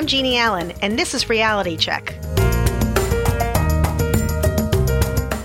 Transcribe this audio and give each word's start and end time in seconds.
I'm 0.00 0.06
Jeannie 0.06 0.38
Allen, 0.38 0.72
and 0.80 0.98
this 0.98 1.12
is 1.12 1.28
Reality 1.28 1.76
Check. 1.76 2.14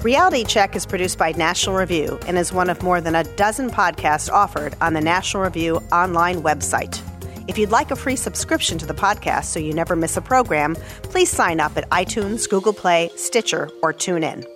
Reality 0.01 0.45
Check 0.45 0.77
is 0.77 0.85
produced 0.85 1.17
by 1.17 1.33
National 1.33 1.75
Review 1.75 2.17
and 2.25 2.37
is 2.37 2.53
one 2.53 2.69
of 2.69 2.81
more 2.81 3.01
than 3.01 3.15
a 3.15 3.25
dozen 3.35 3.69
podcasts 3.69 4.31
offered 4.31 4.73
on 4.79 4.93
the 4.93 5.01
National 5.01 5.43
Review 5.43 5.81
online 5.91 6.41
website. 6.41 7.01
If 7.49 7.57
you'd 7.57 7.71
like 7.71 7.91
a 7.91 7.97
free 7.97 8.15
subscription 8.15 8.77
to 8.77 8.85
the 8.85 8.93
podcast 8.93 9.47
so 9.47 9.59
you 9.59 9.73
never 9.73 9.93
miss 9.93 10.15
a 10.15 10.21
program, 10.21 10.75
please 11.03 11.29
sign 11.29 11.59
up 11.59 11.75
at 11.75 11.89
iTunes, 11.89 12.49
Google 12.49 12.71
Play, 12.71 13.09
Stitcher, 13.17 13.69
or 13.83 13.91
TuneIn. 13.91 14.47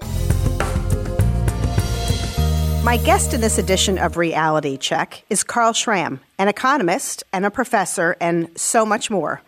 My 2.85 2.95
guest 2.95 3.33
in 3.33 3.41
this 3.41 3.57
edition 3.57 3.97
of 3.97 4.15
Reality 4.15 4.77
Check 4.77 5.25
is 5.29 5.43
Carl 5.43 5.73
Schramm, 5.73 6.21
an 6.37 6.47
economist 6.47 7.25
and 7.33 7.45
a 7.45 7.51
professor, 7.51 8.15
and 8.21 8.49
so 8.57 8.85
much 8.85 9.11
more. 9.11 9.41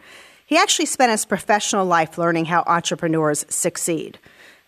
He 0.51 0.57
actually 0.57 0.87
spent 0.87 1.13
his 1.13 1.23
professional 1.23 1.85
life 1.85 2.17
learning 2.17 2.43
how 2.43 2.65
entrepreneurs 2.67 3.45
succeed. 3.47 4.19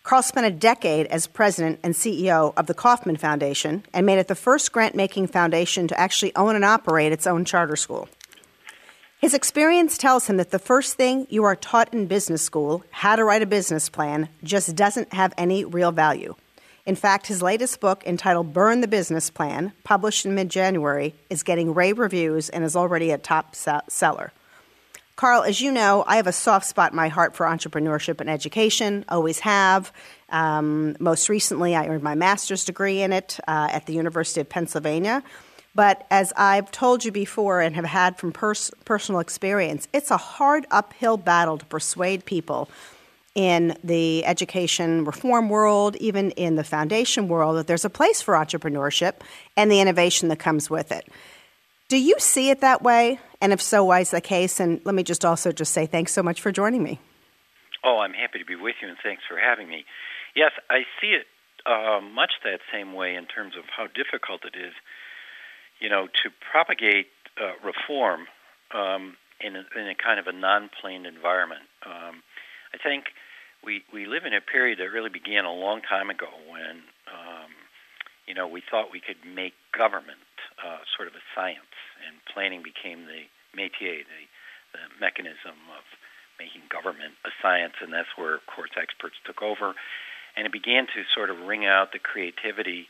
Carl 0.03 0.21
spent 0.21 0.47
a 0.47 0.49
decade 0.49 1.07
as 1.07 1.27
president 1.27 1.81
and 1.83 1.93
CEO 1.93 2.53
of 2.55 2.67
the 2.67 2.73
Kauffman 2.73 3.17
Foundation 3.17 3.83
and 3.93 4.05
made 4.05 4.17
it 4.17 4.29
the 4.29 4.33
first 4.33 4.71
grant 4.71 4.95
making 4.95 5.27
foundation 5.27 5.89
to 5.89 5.99
actually 5.99 6.33
own 6.37 6.55
and 6.55 6.63
operate 6.63 7.11
its 7.11 7.27
own 7.27 7.43
charter 7.43 7.75
school. 7.75 8.07
His 9.19 9.33
experience 9.33 9.97
tells 9.97 10.27
him 10.27 10.37
that 10.37 10.51
the 10.51 10.57
first 10.57 10.95
thing 10.95 11.27
you 11.29 11.43
are 11.43 11.53
taught 11.53 11.93
in 11.93 12.07
business 12.07 12.41
school, 12.41 12.85
how 12.89 13.17
to 13.17 13.25
write 13.25 13.41
a 13.41 13.45
business 13.45 13.89
plan, 13.89 14.29
just 14.41 14.77
doesn't 14.77 15.11
have 15.11 15.33
any 15.37 15.65
real 15.65 15.91
value. 15.91 16.33
In 16.85 16.95
fact, 16.95 17.27
his 17.27 17.41
latest 17.41 17.81
book, 17.81 18.03
entitled 18.05 18.53
Burn 18.53 18.79
the 18.79 18.87
Business 18.87 19.29
Plan, 19.29 19.73
published 19.83 20.25
in 20.25 20.33
mid 20.33 20.47
January, 20.47 21.13
is 21.29 21.43
getting 21.43 21.73
rave 21.73 21.99
reviews 21.99 22.47
and 22.47 22.63
is 22.63 22.77
already 22.77 23.11
a 23.11 23.17
top 23.17 23.53
seller. 23.53 24.31
Carl, 25.15 25.43
as 25.43 25.61
you 25.61 25.71
know, 25.71 26.03
I 26.07 26.15
have 26.15 26.27
a 26.27 26.31
soft 26.33 26.65
spot 26.65 26.91
in 26.91 26.95
my 26.95 27.07
heart 27.07 27.35
for 27.35 27.45
entrepreneurship 27.45 28.19
and 28.19 28.29
education, 28.29 29.05
always 29.09 29.39
have. 29.39 29.91
Um, 30.29 30.95
most 30.99 31.29
recently, 31.29 31.75
I 31.75 31.87
earned 31.87 32.01
my 32.01 32.15
master's 32.15 32.65
degree 32.65 33.01
in 33.01 33.13
it 33.13 33.39
uh, 33.47 33.69
at 33.71 33.85
the 33.85 33.93
University 33.93 34.41
of 34.41 34.49
Pennsylvania. 34.49 35.23
But 35.75 36.05
as 36.11 36.33
I've 36.35 36.71
told 36.71 37.05
you 37.05 37.11
before 37.11 37.61
and 37.61 37.75
have 37.75 37.85
had 37.85 38.17
from 38.17 38.31
pers- 38.31 38.71
personal 38.85 39.19
experience, 39.19 39.87
it's 39.93 40.11
a 40.11 40.17
hard 40.17 40.65
uphill 40.71 41.17
battle 41.17 41.57
to 41.57 41.65
persuade 41.65 42.25
people 42.25 42.69
in 43.35 43.75
the 43.83 44.23
education 44.25 45.05
reform 45.05 45.49
world, 45.49 45.95
even 45.95 46.31
in 46.31 46.55
the 46.55 46.63
foundation 46.63 47.27
world, 47.27 47.57
that 47.57 47.67
there's 47.67 47.85
a 47.85 47.89
place 47.89 48.21
for 48.21 48.35
entrepreneurship 48.35 49.13
and 49.57 49.71
the 49.71 49.79
innovation 49.79 50.29
that 50.29 50.37
comes 50.37 50.69
with 50.69 50.91
it. 50.91 51.07
Do 51.89 51.97
you 51.97 52.15
see 52.19 52.49
it 52.49 52.61
that 52.61 52.81
way? 52.81 53.19
And 53.43 53.51
if 53.51 53.61
so, 53.61 53.83
why 53.83 53.99
is 53.99 54.11
the 54.11 54.21
case? 54.21 54.61
And 54.61 54.79
let 54.85 54.95
me 54.95 55.03
just 55.03 55.25
also 55.25 55.51
just 55.51 55.73
say 55.73 55.85
thanks 55.85 56.13
so 56.13 56.23
much 56.23 56.39
for 56.39 56.49
joining 56.49 56.81
me. 56.81 57.01
Oh, 57.83 57.99
I'm 57.99 58.13
happy 58.13 58.39
to 58.39 58.45
be 58.45 58.55
with 58.55 58.75
you, 58.81 58.87
and 58.87 58.95
thanks 59.03 59.23
for 59.27 59.37
having 59.37 59.67
me. 59.67 59.83
Yes, 60.33 60.51
I 60.69 60.83
see 61.01 61.11
it 61.11 61.27
uh, 61.65 61.99
much 61.99 62.31
that 62.45 62.59
same 62.71 62.93
way 62.93 63.15
in 63.15 63.25
terms 63.25 63.55
of 63.59 63.65
how 63.75 63.87
difficult 63.87 64.45
it 64.45 64.57
is, 64.57 64.71
you 65.81 65.89
know, 65.89 66.07
to 66.23 66.29
propagate 66.51 67.07
uh, 67.35 67.59
reform 67.59 68.27
um, 68.73 69.17
in, 69.41 69.57
a, 69.57 69.63
in 69.75 69.89
a 69.91 69.95
kind 69.95 70.21
of 70.21 70.27
a 70.27 70.31
non-planned 70.31 71.05
environment. 71.05 71.67
Um, 71.85 72.23
I 72.73 72.77
think 72.81 73.11
we 73.61 73.83
we 73.91 74.05
live 74.07 74.23
in 74.23 74.33
a 74.33 74.39
period 74.39 74.79
that 74.79 74.87
really 74.87 75.11
began 75.11 75.43
a 75.43 75.51
long 75.51 75.81
time 75.81 76.09
ago 76.09 76.31
when 76.47 76.87
um, 77.11 77.51
you 78.27 78.33
know 78.33 78.47
we 78.47 78.61
thought 78.61 78.91
we 78.91 79.01
could 79.01 79.19
make 79.23 79.53
government 79.75 80.23
uh, 80.61 80.83
sort 80.95 81.07
of 81.07 81.15
a 81.15 81.23
science, 81.35 81.75
and 82.07 82.17
planning 82.31 82.63
became 82.63 83.05
the 83.05 83.27
métier, 83.57 84.05
the, 84.05 84.23
the 84.73 84.83
mechanism 84.99 85.57
of 85.73 85.83
making 86.39 86.65
government 86.69 87.13
a 87.25 87.31
science, 87.41 87.77
and 87.81 87.93
that's 87.93 88.09
where, 88.17 88.35
of 88.35 88.45
course, 88.47 88.71
experts 88.75 89.15
took 89.25 89.41
over. 89.41 89.73
And 90.35 90.49
it 90.49 90.51
began 90.51 90.89
to 90.97 91.05
sort 91.13 91.29
of 91.29 91.45
wring 91.45 91.65
out 91.65 91.93
the 91.93 92.01
creativity 92.01 92.89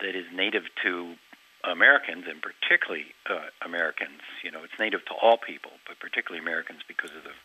that 0.00 0.12
is 0.12 0.28
native 0.28 0.68
to 0.84 1.16
Americans, 1.64 2.28
and 2.28 2.44
particularly 2.44 3.16
uh, 3.24 3.48
Americans. 3.64 4.20
You 4.44 4.52
know, 4.52 4.60
it's 4.62 4.76
native 4.78 5.04
to 5.08 5.14
all 5.16 5.40
people, 5.40 5.80
but 5.88 5.98
particularly 5.98 6.44
Americans 6.44 6.84
because 6.84 7.16
of 7.16 7.24
the 7.24 7.36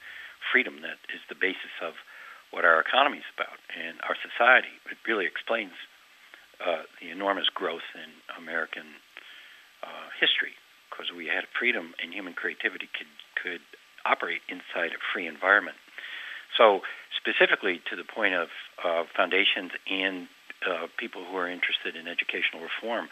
freedom 0.51 0.83
that 0.83 0.99
is 1.15 1.23
the 1.31 1.39
basis 1.39 1.71
of 1.79 1.95
what 2.51 2.67
our 2.67 2.83
economy 2.83 3.23
is 3.23 3.29
about 3.31 3.55
and 3.71 3.95
our 4.03 4.19
society. 4.19 4.75
It 4.91 4.99
really 5.07 5.25
explains 5.25 5.71
uh, 6.65 6.83
the 7.01 7.09
enormous 7.09 7.49
growth 7.49 7.85
in 7.95 8.09
American 8.37 8.85
uh, 9.83 10.07
history 10.19 10.53
because 10.89 11.11
we 11.15 11.25
had 11.25 11.45
freedom 11.57 11.93
and 12.01 12.13
human 12.13 12.33
creativity 12.33 12.89
could 12.93 13.09
could 13.41 13.61
operate 14.05 14.41
inside 14.49 14.91
a 14.91 15.01
free 15.13 15.27
environment. 15.27 15.77
So 16.57 16.81
specifically 17.17 17.81
to 17.89 17.95
the 17.95 18.03
point 18.03 18.33
of 18.33 18.49
uh, 18.83 19.03
foundations 19.15 19.71
and 19.89 20.27
uh, 20.67 20.87
people 20.97 21.23
who 21.25 21.37
are 21.37 21.49
interested 21.49 21.95
in 21.95 22.07
educational 22.07 22.61
reform, 22.61 23.09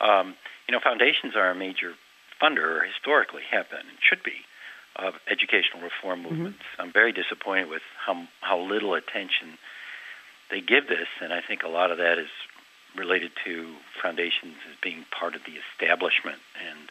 um, 0.00 0.34
you 0.66 0.72
know, 0.72 0.80
foundations 0.82 1.36
are 1.36 1.50
a 1.50 1.54
major 1.54 1.94
funder, 2.42 2.80
or 2.80 2.84
historically 2.84 3.42
have 3.50 3.68
been 3.70 3.84
and 3.84 3.98
should 4.00 4.22
be, 4.22 4.42
of 4.96 5.14
educational 5.30 5.82
reform 5.82 6.20
mm-hmm. 6.20 6.34
movements. 6.34 6.64
Mm-hmm. 6.72 6.82
I'm 6.82 6.92
very 6.92 7.12
disappointed 7.12 7.68
with 7.68 7.82
how 8.04 8.26
how 8.40 8.58
little 8.58 8.94
attention 8.94 9.58
they 10.50 10.60
give 10.60 10.88
this, 10.88 11.06
and 11.20 11.32
I 11.32 11.40
think 11.46 11.62
a 11.62 11.68
lot 11.68 11.90
of 11.90 11.98
that 11.98 12.18
is 12.18 12.32
related 12.96 13.32
to 13.44 13.74
foundations 14.02 14.56
as 14.68 14.76
being 14.82 15.04
part 15.10 15.34
of 15.34 15.42
the 15.44 15.52
establishment, 15.58 16.38
and 16.68 16.90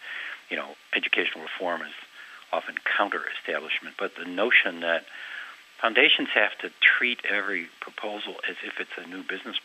you 0.49 0.57
know, 0.57 0.75
educational 0.95 1.43
reform 1.43 1.81
is 1.81 1.93
often 2.51 2.75
counter-establishment. 2.97 3.95
But 3.97 4.15
the 4.15 4.25
notion 4.25 4.79
that 4.81 5.05
foundations 5.79 6.29
have 6.33 6.57
to 6.59 6.71
treat 6.81 7.19
every 7.29 7.67
proposal 7.79 8.35
as 8.49 8.55
if 8.63 8.79
it's 8.79 8.97
a 8.97 9.07
new 9.07 9.23
business 9.23 9.57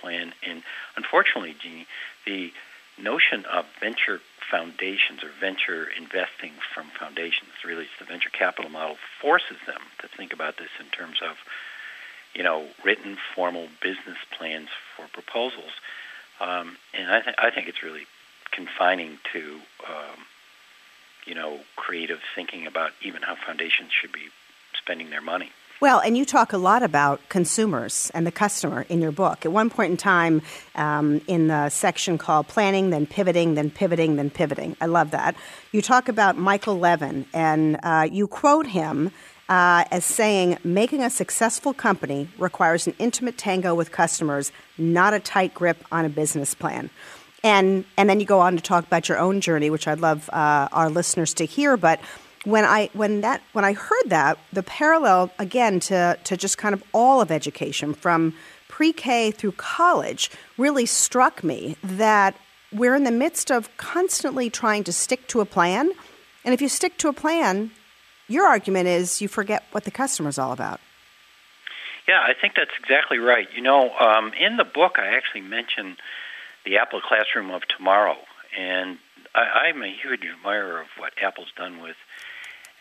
plan, 0.00 0.32
and 0.46 0.62
unfortunately, 0.96 1.54
Jeannie, 1.60 1.86
the 2.26 2.52
notion 2.98 3.44
of 3.46 3.66
venture 3.80 4.20
foundations 4.50 5.22
or 5.22 5.30
venture 5.38 5.86
investing 5.96 6.52
from 6.74 6.86
foundations, 6.98 7.50
really 7.64 7.84
it's 7.84 7.98
the 7.98 8.04
venture 8.04 8.30
capital 8.30 8.70
model, 8.70 8.96
forces 9.20 9.56
them 9.66 9.80
to 10.00 10.08
think 10.08 10.32
about 10.32 10.56
this 10.58 10.70
in 10.80 10.86
terms 10.86 11.20
of 11.22 11.36
you 12.34 12.42
know, 12.42 12.66
written 12.84 13.16
formal 13.34 13.68
business 13.82 14.18
plans 14.36 14.68
for 14.96 15.06
proposals. 15.08 15.72
Um, 16.40 16.76
and 16.94 17.10
I, 17.10 17.20
th- 17.20 17.36
I 17.38 17.50
think 17.50 17.68
it's 17.68 17.82
really 17.82 18.06
confining 18.50 19.18
to, 19.32 19.60
um, 19.88 20.24
you 21.26 21.34
know, 21.34 21.60
creative 21.76 22.20
thinking 22.34 22.66
about 22.66 22.92
even 23.02 23.22
how 23.22 23.36
foundations 23.36 23.90
should 23.92 24.12
be 24.12 24.28
spending 24.74 25.10
their 25.10 25.20
money. 25.20 25.50
Well, 25.80 25.98
and 26.00 26.14
you 26.14 26.26
talk 26.26 26.52
a 26.52 26.58
lot 26.58 26.82
about 26.82 27.26
consumers 27.30 28.10
and 28.12 28.26
the 28.26 28.30
customer 28.32 28.84
in 28.90 29.00
your 29.00 29.12
book. 29.12 29.46
At 29.46 29.52
one 29.52 29.70
point 29.70 29.92
in 29.92 29.96
time, 29.96 30.42
um, 30.74 31.22
in 31.26 31.48
the 31.48 31.70
section 31.70 32.18
called 32.18 32.48
Planning, 32.48 32.90
then 32.90 33.06
Pivoting, 33.06 33.54
then 33.54 33.70
Pivoting, 33.70 34.16
then 34.16 34.28
Pivoting, 34.28 34.76
I 34.82 34.86
love 34.86 35.12
that. 35.12 35.36
You 35.72 35.80
talk 35.80 36.10
about 36.10 36.36
Michael 36.36 36.78
Levin, 36.78 37.24
and 37.32 37.80
uh, 37.82 38.06
you 38.12 38.26
quote 38.26 38.66
him 38.66 39.10
uh, 39.50 39.84
as 39.90 40.04
saying 40.04 40.56
making 40.62 41.02
a 41.02 41.10
successful 41.10 41.74
company 41.74 42.28
requires 42.38 42.86
an 42.86 42.94
intimate 43.00 43.36
tango 43.36 43.74
with 43.74 43.90
customers, 43.90 44.52
not 44.78 45.12
a 45.12 45.18
tight 45.18 45.52
grip 45.52 45.84
on 45.90 46.04
a 46.04 46.08
business 46.08 46.54
plan. 46.54 46.88
And 47.42 47.84
and 47.96 48.08
then 48.08 48.20
you 48.20 48.26
go 48.26 48.40
on 48.40 48.54
to 48.56 48.62
talk 48.62 48.86
about 48.86 49.08
your 49.08 49.18
own 49.18 49.40
journey, 49.40 49.68
which 49.68 49.88
I'd 49.88 49.98
love 49.98 50.30
uh, 50.30 50.68
our 50.72 50.88
listeners 50.88 51.34
to 51.34 51.44
hear. 51.44 51.76
But 51.76 52.00
when 52.44 52.64
I 52.64 52.90
when 52.92 53.22
that 53.22 53.42
when 53.52 53.64
I 53.64 53.72
heard 53.72 54.04
that, 54.06 54.38
the 54.52 54.62
parallel 54.62 55.32
again 55.38 55.80
to 55.80 56.16
to 56.22 56.36
just 56.36 56.56
kind 56.56 56.72
of 56.72 56.82
all 56.92 57.20
of 57.20 57.30
education 57.30 57.92
from 57.92 58.34
pre-K 58.68 59.32
through 59.32 59.52
college 59.52 60.30
really 60.58 60.86
struck 60.86 61.42
me 61.42 61.76
that 61.82 62.36
we're 62.72 62.94
in 62.94 63.02
the 63.02 63.10
midst 63.10 63.50
of 63.50 63.74
constantly 63.78 64.48
trying 64.48 64.84
to 64.84 64.92
stick 64.92 65.26
to 65.26 65.40
a 65.40 65.44
plan. 65.44 65.90
And 66.44 66.54
if 66.54 66.62
you 66.62 66.68
stick 66.68 66.96
to 66.98 67.08
a 67.08 67.12
plan, 67.12 67.72
your 68.30 68.46
argument 68.46 68.86
is 68.86 69.20
you 69.20 69.28
forget 69.28 69.64
what 69.72 69.84
the 69.84 69.90
customer 69.90 70.28
is 70.28 70.38
all 70.38 70.52
about. 70.52 70.80
Yeah, 72.08 72.20
I 72.20 72.32
think 72.40 72.54
that's 72.56 72.70
exactly 72.78 73.18
right. 73.18 73.48
You 73.54 73.60
know, 73.60 73.90
um, 73.98 74.32
in 74.32 74.56
the 74.56 74.64
book, 74.64 74.98
I 74.98 75.16
actually 75.16 75.42
mention 75.42 75.96
the 76.64 76.78
Apple 76.78 77.00
Classroom 77.00 77.50
of 77.50 77.62
tomorrow, 77.76 78.16
and 78.58 78.98
I, 79.34 79.68
I'm 79.68 79.82
a 79.82 79.92
huge 79.92 80.22
admirer 80.24 80.80
of 80.80 80.86
what 80.96 81.12
Apple's 81.20 81.52
done 81.56 81.82
with 81.82 81.96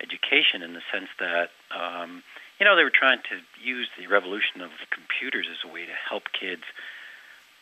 education 0.01 0.61
in 0.61 0.73
the 0.73 0.81
sense 0.93 1.09
that, 1.19 1.49
um, 1.75 2.23
you 2.59 2.65
know, 2.65 2.75
they 2.75 2.83
were 2.83 2.93
trying 2.93 3.19
to 3.29 3.41
use 3.61 3.89
the 3.99 4.07
revolution 4.07 4.61
of 4.61 4.71
computers 4.91 5.47
as 5.51 5.57
a 5.69 5.73
way 5.73 5.85
to 5.85 5.93
help 6.09 6.23
kids 6.31 6.63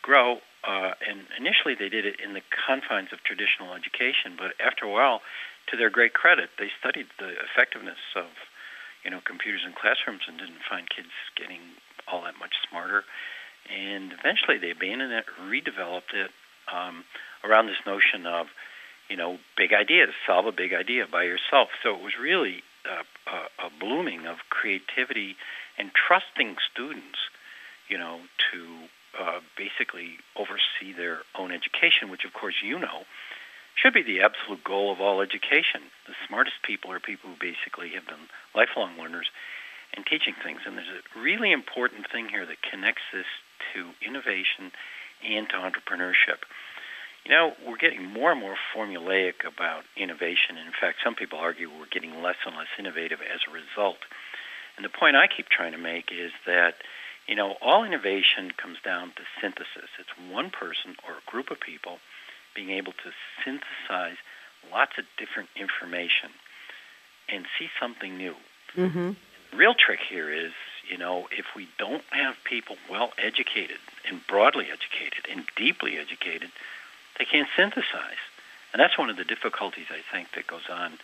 grow. 0.02 0.38
Uh, 0.64 0.92
and 1.08 1.26
initially, 1.38 1.74
they 1.74 1.88
did 1.88 2.04
it 2.04 2.20
in 2.20 2.34
the 2.34 2.42
confines 2.66 3.12
of 3.12 3.22
traditional 3.24 3.74
education, 3.74 4.34
but 4.36 4.54
after 4.64 4.84
a 4.84 4.90
while, 4.90 5.20
to 5.70 5.76
their 5.76 5.90
great 5.90 6.14
credit, 6.14 6.50
they 6.58 6.68
studied 6.78 7.06
the 7.18 7.34
effectiveness 7.44 8.00
of 8.16 8.30
you 9.04 9.10
know 9.10 9.20
computers 9.24 9.62
in 9.64 9.72
classrooms 9.72 10.22
and 10.26 10.38
didn't 10.38 10.64
find 10.68 10.88
kids 10.88 11.12
getting 11.36 11.60
all 12.10 12.22
that 12.22 12.38
much 12.38 12.54
smarter. 12.68 13.04
And 13.68 14.12
eventually, 14.16 14.56
they 14.56 14.70
abandoned 14.70 15.12
it, 15.12 15.26
redeveloped 15.36 16.16
it 16.16 16.30
um, 16.72 17.04
around 17.44 17.66
this 17.66 17.80
notion 17.84 18.26
of 18.26 18.48
you 19.08 19.16
know 19.16 19.38
big 19.56 19.72
ideas, 19.72 20.10
solve 20.26 20.46
a 20.46 20.52
big 20.52 20.72
idea 20.72 21.06
by 21.10 21.24
yourself. 21.24 21.68
So 21.82 21.94
it 21.94 22.02
was 22.02 22.14
really 22.20 22.62
uh, 22.88 23.04
a, 23.28 23.66
a 23.66 23.70
blooming 23.78 24.26
of 24.26 24.38
creativity 24.48 25.36
and 25.78 25.90
trusting 25.94 26.56
students, 26.72 27.18
you 27.88 27.98
know, 27.98 28.20
to 28.52 28.88
uh, 29.18 29.40
basically 29.56 30.18
oversee 30.36 30.92
their 30.96 31.22
own 31.38 31.52
education, 31.52 32.10
which, 32.10 32.24
of 32.24 32.32
course, 32.32 32.54
you 32.62 32.78
know, 32.78 33.04
should 33.80 33.94
be 33.94 34.02
the 34.02 34.20
absolute 34.20 34.64
goal 34.64 34.90
of 34.90 35.00
all 35.00 35.20
education. 35.22 35.86
The 36.06 36.18
smartest 36.26 36.56
people 36.66 36.90
are 36.90 36.98
people 36.98 37.30
who 37.30 37.38
basically 37.38 37.94
have 37.94 38.06
been 38.06 38.26
lifelong 38.54 38.98
learners 38.98 39.30
and 39.94 40.04
teaching 40.04 40.34
things. 40.42 40.60
And 40.66 40.76
there's 40.76 40.90
a 40.90 41.18
really 41.18 41.52
important 41.52 42.10
thing 42.10 42.28
here 42.28 42.44
that 42.44 42.58
connects 42.62 43.06
this 43.12 43.30
to 43.74 43.94
innovation 44.04 44.74
and 45.22 45.48
to 45.50 45.56
entrepreneurship. 45.56 46.42
You 47.24 47.30
know, 47.30 47.52
we're 47.66 47.78
getting 47.78 48.04
more 48.04 48.32
and 48.32 48.40
more 48.40 48.56
formulaic 48.74 49.46
about 49.46 49.84
innovation. 49.96 50.56
In 50.58 50.72
fact, 50.72 50.98
some 51.04 51.14
people 51.14 51.38
argue 51.38 51.68
we're 51.70 51.90
getting 51.90 52.22
less 52.22 52.40
and 52.46 52.56
less 52.56 52.72
innovative 52.78 53.20
as 53.22 53.40
a 53.46 53.52
result. 53.52 53.98
And 54.76 54.84
the 54.84 54.90
point 54.90 55.16
I 55.16 55.26
keep 55.26 55.48
trying 55.48 55.72
to 55.72 55.78
make 55.78 56.10
is 56.10 56.32
that, 56.46 56.74
you 57.26 57.34
know, 57.34 57.56
all 57.60 57.84
innovation 57.84 58.52
comes 58.56 58.78
down 58.84 59.12
to 59.16 59.22
synthesis. 59.40 59.90
It's 59.98 60.14
one 60.30 60.50
person 60.50 60.96
or 61.06 61.18
a 61.18 61.30
group 61.30 61.50
of 61.50 61.60
people 61.60 61.98
being 62.54 62.70
able 62.70 62.92
to 62.92 63.12
synthesize 63.44 64.16
lots 64.72 64.98
of 64.98 65.04
different 65.16 65.48
information 65.56 66.30
and 67.28 67.46
see 67.58 67.68
something 67.80 68.16
new. 68.16 68.34
Mm-hmm. 68.76 69.12
Real 69.56 69.74
trick 69.74 70.00
here 70.08 70.30
is, 70.30 70.52
you 70.88 70.98
know, 70.98 71.28
if 71.30 71.46
we 71.56 71.68
don't 71.78 72.04
have 72.10 72.36
people 72.44 72.76
well 72.90 73.12
educated 73.18 73.78
and 74.08 74.20
broadly 74.26 74.66
educated 74.70 75.26
and 75.30 75.44
deeply 75.56 75.98
educated, 75.98 76.50
they 77.18 77.24
can't 77.24 77.48
synthesize. 77.56 78.22
And 78.72 78.80
that's 78.80 78.98
one 78.98 79.10
of 79.10 79.16
the 79.16 79.24
difficulties 79.24 79.86
I 79.90 80.00
think 80.12 80.32
that 80.32 80.46
goes 80.46 80.68
on 80.70 80.98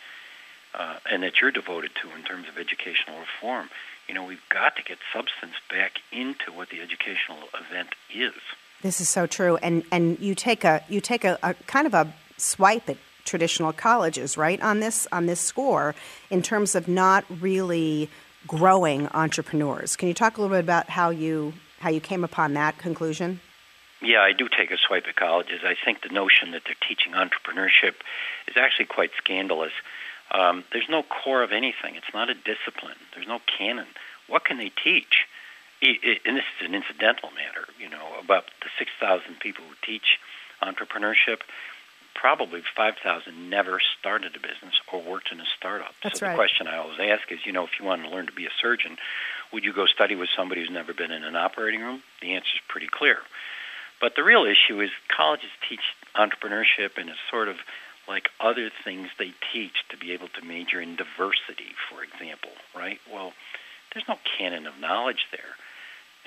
uh, 0.77 0.97
and 1.09 1.23
that 1.23 1.41
you're 1.41 1.51
devoted 1.51 1.91
to 2.01 2.15
in 2.15 2.23
terms 2.23 2.47
of 2.47 2.57
educational 2.57 3.19
reform. 3.19 3.69
You 4.07 4.13
know, 4.13 4.23
we've 4.23 4.47
got 4.49 4.75
to 4.75 4.83
get 4.83 4.99
substance 5.11 5.55
back 5.69 5.93
into 6.11 6.51
what 6.53 6.69
the 6.69 6.81
educational 6.81 7.49
event 7.59 7.95
is. 8.13 8.33
This 8.81 9.01
is 9.01 9.09
so 9.09 9.25
true, 9.25 9.57
and 9.57 9.83
and 9.91 10.19
you 10.19 10.35
take 10.35 10.63
a 10.63 10.83
you 10.89 11.01
take 11.01 11.23
a, 11.23 11.37
a 11.43 11.53
kind 11.65 11.87
of 11.87 11.93
a 11.93 12.13
swipe 12.37 12.89
at 12.89 12.97
traditional 13.23 13.73
colleges, 13.73 14.37
right? 14.37 14.61
On 14.61 14.79
this 14.79 15.07
on 15.11 15.25
this 15.25 15.39
score, 15.39 15.95
in 16.29 16.41
terms 16.41 16.75
of 16.75 16.87
not 16.87 17.25
really 17.41 18.09
growing 18.47 19.07
entrepreneurs. 19.09 19.95
Can 19.95 20.07
you 20.07 20.13
talk 20.13 20.37
a 20.37 20.41
little 20.41 20.55
bit 20.55 20.63
about 20.63 20.89
how 20.89 21.09
you 21.09 21.53
how 21.79 21.89
you 21.89 21.99
came 21.99 22.23
upon 22.23 22.53
that 22.53 22.77
conclusion? 22.77 23.39
Yeah, 24.01 24.21
I 24.21 24.33
do 24.33 24.47
take 24.47 24.71
a 24.71 24.77
swipe 24.77 25.05
at 25.07 25.15
colleges. 25.15 25.61
I 25.63 25.75
think 25.83 26.03
the 26.03 26.13
notion 26.13 26.51
that 26.51 26.63
they're 26.65 26.75
teaching 26.87 27.13
entrepreneurship 27.13 27.95
is 28.47 28.55
actually 28.55 28.85
quite 28.85 29.11
scandalous. 29.17 29.71
Um, 30.31 30.63
there's 30.71 30.89
no 30.89 31.01
core 31.03 31.43
of 31.43 31.51
anything. 31.51 31.95
It's 31.95 32.13
not 32.13 32.29
a 32.29 32.33
discipline. 32.33 32.97
There's 33.13 33.27
no 33.27 33.39
canon. 33.57 33.87
What 34.27 34.43
can 34.43 34.57
they 34.57 34.71
teach? 34.83 35.25
And 35.81 36.37
this 36.37 36.45
is 36.59 36.65
an 36.65 36.73
incidental 36.73 37.29
matter. 37.31 37.67
You 37.79 37.89
know, 37.89 38.19
about 38.21 38.45
the 38.61 38.69
6,000 38.79 39.39
people 39.39 39.63
who 39.67 39.75
teach 39.85 40.17
entrepreneurship, 40.61 41.41
probably 42.15 42.63
5,000 42.75 43.49
never 43.49 43.79
started 43.99 44.35
a 44.35 44.39
business 44.39 44.79
or 44.91 45.01
worked 45.01 45.31
in 45.31 45.39
a 45.39 45.45
startup. 45.57 45.93
That's 46.01 46.19
so 46.19 46.25
right. 46.25 46.31
the 46.31 46.37
question 46.37 46.67
I 46.67 46.77
always 46.77 46.99
ask 46.99 47.31
is, 47.31 47.45
you 47.45 47.51
know, 47.51 47.65
if 47.65 47.79
you 47.79 47.85
want 47.85 48.03
to 48.03 48.09
learn 48.09 48.25
to 48.27 48.31
be 48.31 48.45
a 48.45 48.55
surgeon, 48.61 48.97
would 49.53 49.63
you 49.63 49.73
go 49.73 49.85
study 49.85 50.15
with 50.15 50.29
somebody 50.35 50.61
who's 50.61 50.71
never 50.71 50.93
been 50.93 51.11
in 51.11 51.23
an 51.23 51.35
operating 51.35 51.81
room? 51.81 52.01
The 52.21 52.33
answer 52.33 52.55
is 52.55 52.61
pretty 52.67 52.87
clear. 52.89 53.19
But 54.01 54.15
the 54.15 54.23
real 54.23 54.45
issue 54.45 54.81
is 54.81 54.89
colleges 55.15 55.51
teach 55.69 55.81
entrepreneurship, 56.15 56.97
and 56.97 57.09
it's 57.09 57.19
sort 57.29 57.47
of 57.47 57.57
like 58.07 58.29
other 58.39 58.69
things 58.83 59.09
they 59.17 59.33
teach 59.51 59.73
to 59.89 59.97
be 59.97 60.11
able 60.11 60.27
to 60.29 60.45
major 60.45 60.79
in 60.79 60.95
diversity, 60.95 61.73
for 61.89 62.03
example, 62.03 62.51
right? 62.75 62.99
Well, 63.11 63.33
there's 63.93 64.07
no 64.07 64.17
canon 64.37 64.67
of 64.67 64.79
knowledge 64.79 65.27
there. 65.31 65.55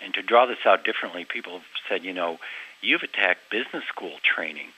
And 0.03 0.15
to 0.15 0.23
draw 0.23 0.47
this 0.47 0.65
out 0.65 0.85
differently, 0.85 1.25
people 1.25 1.53
have 1.55 1.67
said, 1.89 2.05
you 2.05 2.13
know, 2.13 2.39
you've 2.81 3.03
attacked 3.03 3.51
business 3.51 3.85
school 3.89 4.17
training, 4.23 4.69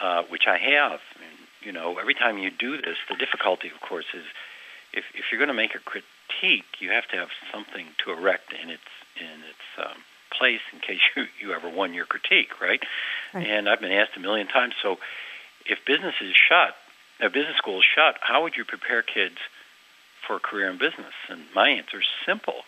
uh, 0.00 0.22
which 0.28 0.46
I 0.46 0.58
have. 0.58 1.00
And, 1.16 1.38
you 1.62 1.72
know, 1.72 1.98
every 1.98 2.14
time 2.14 2.38
you 2.38 2.50
do 2.50 2.76
this, 2.76 2.96
the 3.08 3.16
difficulty, 3.16 3.68
of 3.68 3.80
course, 3.80 4.06
is 4.14 4.24
if, 4.92 5.04
if 5.14 5.30
you're 5.30 5.38
going 5.38 5.48
to 5.48 5.54
make 5.54 5.74
a 5.74 5.78
critique, 5.78 6.80
you 6.80 6.90
have 6.90 7.06
to 7.08 7.16
have 7.16 7.28
something 7.52 7.86
to 8.04 8.12
erect 8.12 8.52
in 8.52 8.70
its 8.70 8.82
in 9.16 9.42
its 9.44 9.66
um, 9.78 10.02
place 10.36 10.60
in 10.72 10.80
case 10.80 11.00
you, 11.16 11.26
you 11.40 11.52
ever 11.52 11.68
won 11.68 11.94
your 11.94 12.06
critique, 12.06 12.60
right? 12.60 12.80
right? 13.34 13.46
And 13.46 13.68
I've 13.68 13.80
been 13.80 13.92
asked 13.92 14.16
a 14.16 14.20
million 14.20 14.46
times. 14.46 14.74
So, 14.82 14.98
if 15.66 15.84
business 15.84 16.14
is 16.20 16.34
shut, 16.34 16.74
a 17.20 17.28
business 17.28 17.56
school 17.56 17.78
is 17.78 17.84
shut, 17.84 18.16
how 18.20 18.42
would 18.42 18.56
you 18.56 18.64
prepare 18.64 19.02
kids 19.02 19.36
for 20.26 20.36
a 20.36 20.40
career 20.40 20.70
in 20.70 20.78
business? 20.78 21.12
And 21.28 21.42
my 21.54 21.68
answer 21.68 22.00
is 22.00 22.06
simple: 22.26 22.62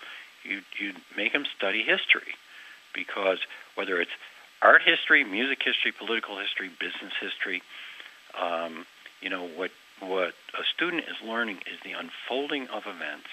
you 0.45 0.61
you 0.79 0.93
make 1.17 1.33
them 1.33 1.45
study 1.57 1.83
history, 1.83 2.35
because 2.95 3.39
whether 3.75 4.01
it's 4.01 4.11
art 4.61 4.83
history, 4.85 5.25
music 5.25 5.59
history, 5.65 5.93
political 5.93 6.39
history, 6.39 6.71
business 6.81 7.13
history, 7.21 7.63
um, 8.41 8.87
you 9.21 9.31
know 9.31 9.47
what 9.47 9.71
what 10.01 10.35
a 10.55 10.65
student 10.75 11.05
is 11.05 11.17
learning 11.25 11.59
is 11.71 11.79
the 11.85 11.93
unfolding 11.93 12.67
of 12.69 12.83
events, 12.87 13.29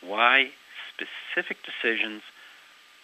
why 0.00 0.50
specific 0.94 1.58
decisions 1.64 2.22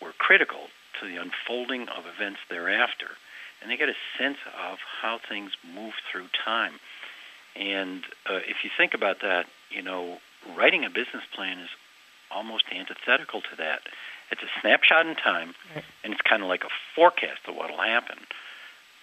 were 0.01 0.13
critical 0.19 0.69
to 1.01 1.07
the 1.07 1.17
unfolding 1.17 1.89
of 1.89 2.05
events 2.07 2.41
thereafter. 2.49 3.09
And 3.61 3.71
they 3.71 3.77
get 3.77 3.89
a 3.89 3.97
sense 4.19 4.39
of 4.59 4.79
how 5.01 5.19
things 5.19 5.53
move 5.75 5.95
through 6.11 6.29
time. 6.45 6.75
And 7.57 8.05
uh, 8.29 8.41
if 8.47 8.65
you 8.65 8.71
think 8.77 8.95
about 8.95 9.21
that, 9.23 9.47
you 9.71 9.83
know, 9.83 10.19
writing 10.57 10.85
a 10.85 10.91
business 10.91 11.25
plan 11.35 11.59
is 11.59 11.71
almost 12.35 12.65
antithetical 12.75 13.41
to 13.41 13.57
that. 13.59 13.83
It's 14.31 14.43
a 14.43 14.61
snapshot 14.61 15.07
in 15.07 15.15
time, 15.15 15.55
right. 15.75 15.85
and 16.03 16.13
it's 16.13 16.23
kind 16.23 16.43
of 16.43 16.49
like 16.49 16.65
a 16.65 16.73
forecast 16.95 17.41
of 17.47 17.55
what 17.55 17.71
will 17.71 17.83
happen. 17.83 18.19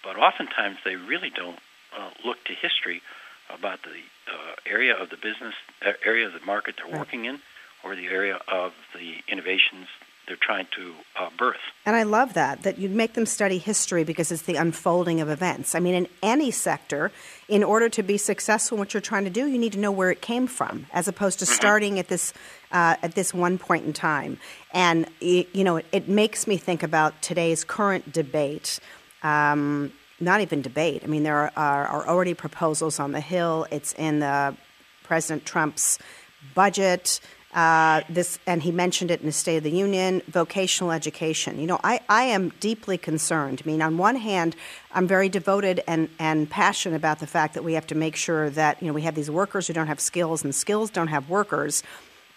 But 0.04 0.18
oftentimes 0.18 0.78
they 0.84 0.96
really 0.96 1.30
don't 1.30 1.58
uh, 1.96 2.10
look 2.24 2.44
to 2.44 2.54
history 2.54 3.02
about 3.48 3.80
the 3.82 4.02
uh, 4.32 4.54
area 4.66 4.94
of 4.94 5.10
the 5.10 5.16
business, 5.16 5.54
uh, 5.84 5.92
area 6.04 6.26
of 6.26 6.32
the 6.32 6.44
market 6.44 6.74
they're 6.76 6.90
right. 6.90 6.98
working 6.98 7.24
in, 7.24 7.40
or 7.84 7.96
the 7.96 8.06
area 8.06 8.38
of 8.48 8.72
the 8.94 9.16
innovations 9.28 9.88
they're 10.26 10.36
trying 10.40 10.66
to 10.76 10.94
uh, 11.18 11.30
birth. 11.36 11.56
And 11.84 11.96
I 11.96 12.04
love 12.04 12.34
that, 12.34 12.62
that 12.62 12.78
you'd 12.78 12.92
make 12.92 13.14
them 13.14 13.26
study 13.26 13.58
history 13.58 14.04
because 14.04 14.30
it's 14.30 14.42
the 14.42 14.56
unfolding 14.56 15.20
of 15.20 15.28
events. 15.28 15.74
I 15.74 15.80
mean, 15.80 15.94
in 15.94 16.08
any 16.22 16.50
sector, 16.50 17.10
in 17.48 17.64
order 17.64 17.88
to 17.88 18.02
be 18.02 18.16
successful 18.16 18.76
in 18.76 18.78
what 18.78 18.94
you're 18.94 19.00
trying 19.00 19.24
to 19.24 19.30
do, 19.30 19.46
you 19.46 19.58
need 19.58 19.72
to 19.72 19.78
know 19.78 19.90
where 19.90 20.10
it 20.10 20.22
came 20.22 20.46
from, 20.46 20.86
as 20.92 21.08
opposed 21.08 21.40
to 21.40 21.44
mm-hmm. 21.44 21.54
starting 21.54 21.98
at 21.98 22.08
this 22.08 22.32
uh, 22.70 22.96
at 23.02 23.14
this 23.14 23.34
one 23.34 23.58
point 23.58 23.84
in 23.84 23.92
time. 23.92 24.38
And 24.72 25.06
you 25.20 25.46
know, 25.52 25.76
it, 25.76 25.86
it, 25.92 26.08
makes 26.08 26.46
me 26.46 26.56
think 26.56 26.82
about 26.82 27.20
today's 27.20 27.64
current 27.64 28.12
debate. 28.12 28.80
Um, 29.22 29.92
not 30.20 30.40
even 30.40 30.62
debate. 30.62 31.02
I 31.04 31.08
mean, 31.08 31.24
there 31.24 31.36
are, 31.36 31.52
are, 31.56 31.86
are 31.86 32.08
already 32.08 32.32
proposals 32.32 32.98
on 32.98 33.12
the 33.12 33.20
Hill. 33.20 33.66
It's 33.70 33.92
in 33.94 34.20
the 34.20 34.56
President 35.02 35.44
Trump's 35.44 35.98
budget. 36.54 37.20
Uh, 37.52 38.00
this, 38.08 38.38
and 38.46 38.62
he 38.62 38.72
mentioned 38.72 39.10
it 39.10 39.20
in 39.20 39.26
his 39.26 39.36
State 39.36 39.58
of 39.58 39.62
the 39.62 39.70
Union, 39.70 40.22
vocational 40.26 40.90
education. 40.90 41.60
You 41.60 41.66
know, 41.66 41.80
I, 41.84 42.00
I 42.08 42.22
am 42.24 42.48
deeply 42.60 42.96
concerned. 42.96 43.60
I 43.62 43.68
mean, 43.68 43.82
on 43.82 43.98
one 43.98 44.16
hand, 44.16 44.56
I'm 44.92 45.06
very 45.06 45.28
devoted 45.28 45.82
and, 45.86 46.08
and 46.18 46.48
passionate 46.48 46.96
about 46.96 47.18
the 47.18 47.26
fact 47.26 47.52
that 47.52 47.62
we 47.62 47.74
have 47.74 47.86
to 47.88 47.94
make 47.94 48.16
sure 48.16 48.48
that, 48.50 48.80
you 48.80 48.88
know, 48.88 48.94
we 48.94 49.02
have 49.02 49.14
these 49.14 49.30
workers 49.30 49.66
who 49.66 49.74
don't 49.74 49.86
have 49.86 50.00
skills 50.00 50.44
and 50.44 50.54
skills 50.54 50.90
don't 50.90 51.08
have 51.08 51.28
workers. 51.28 51.82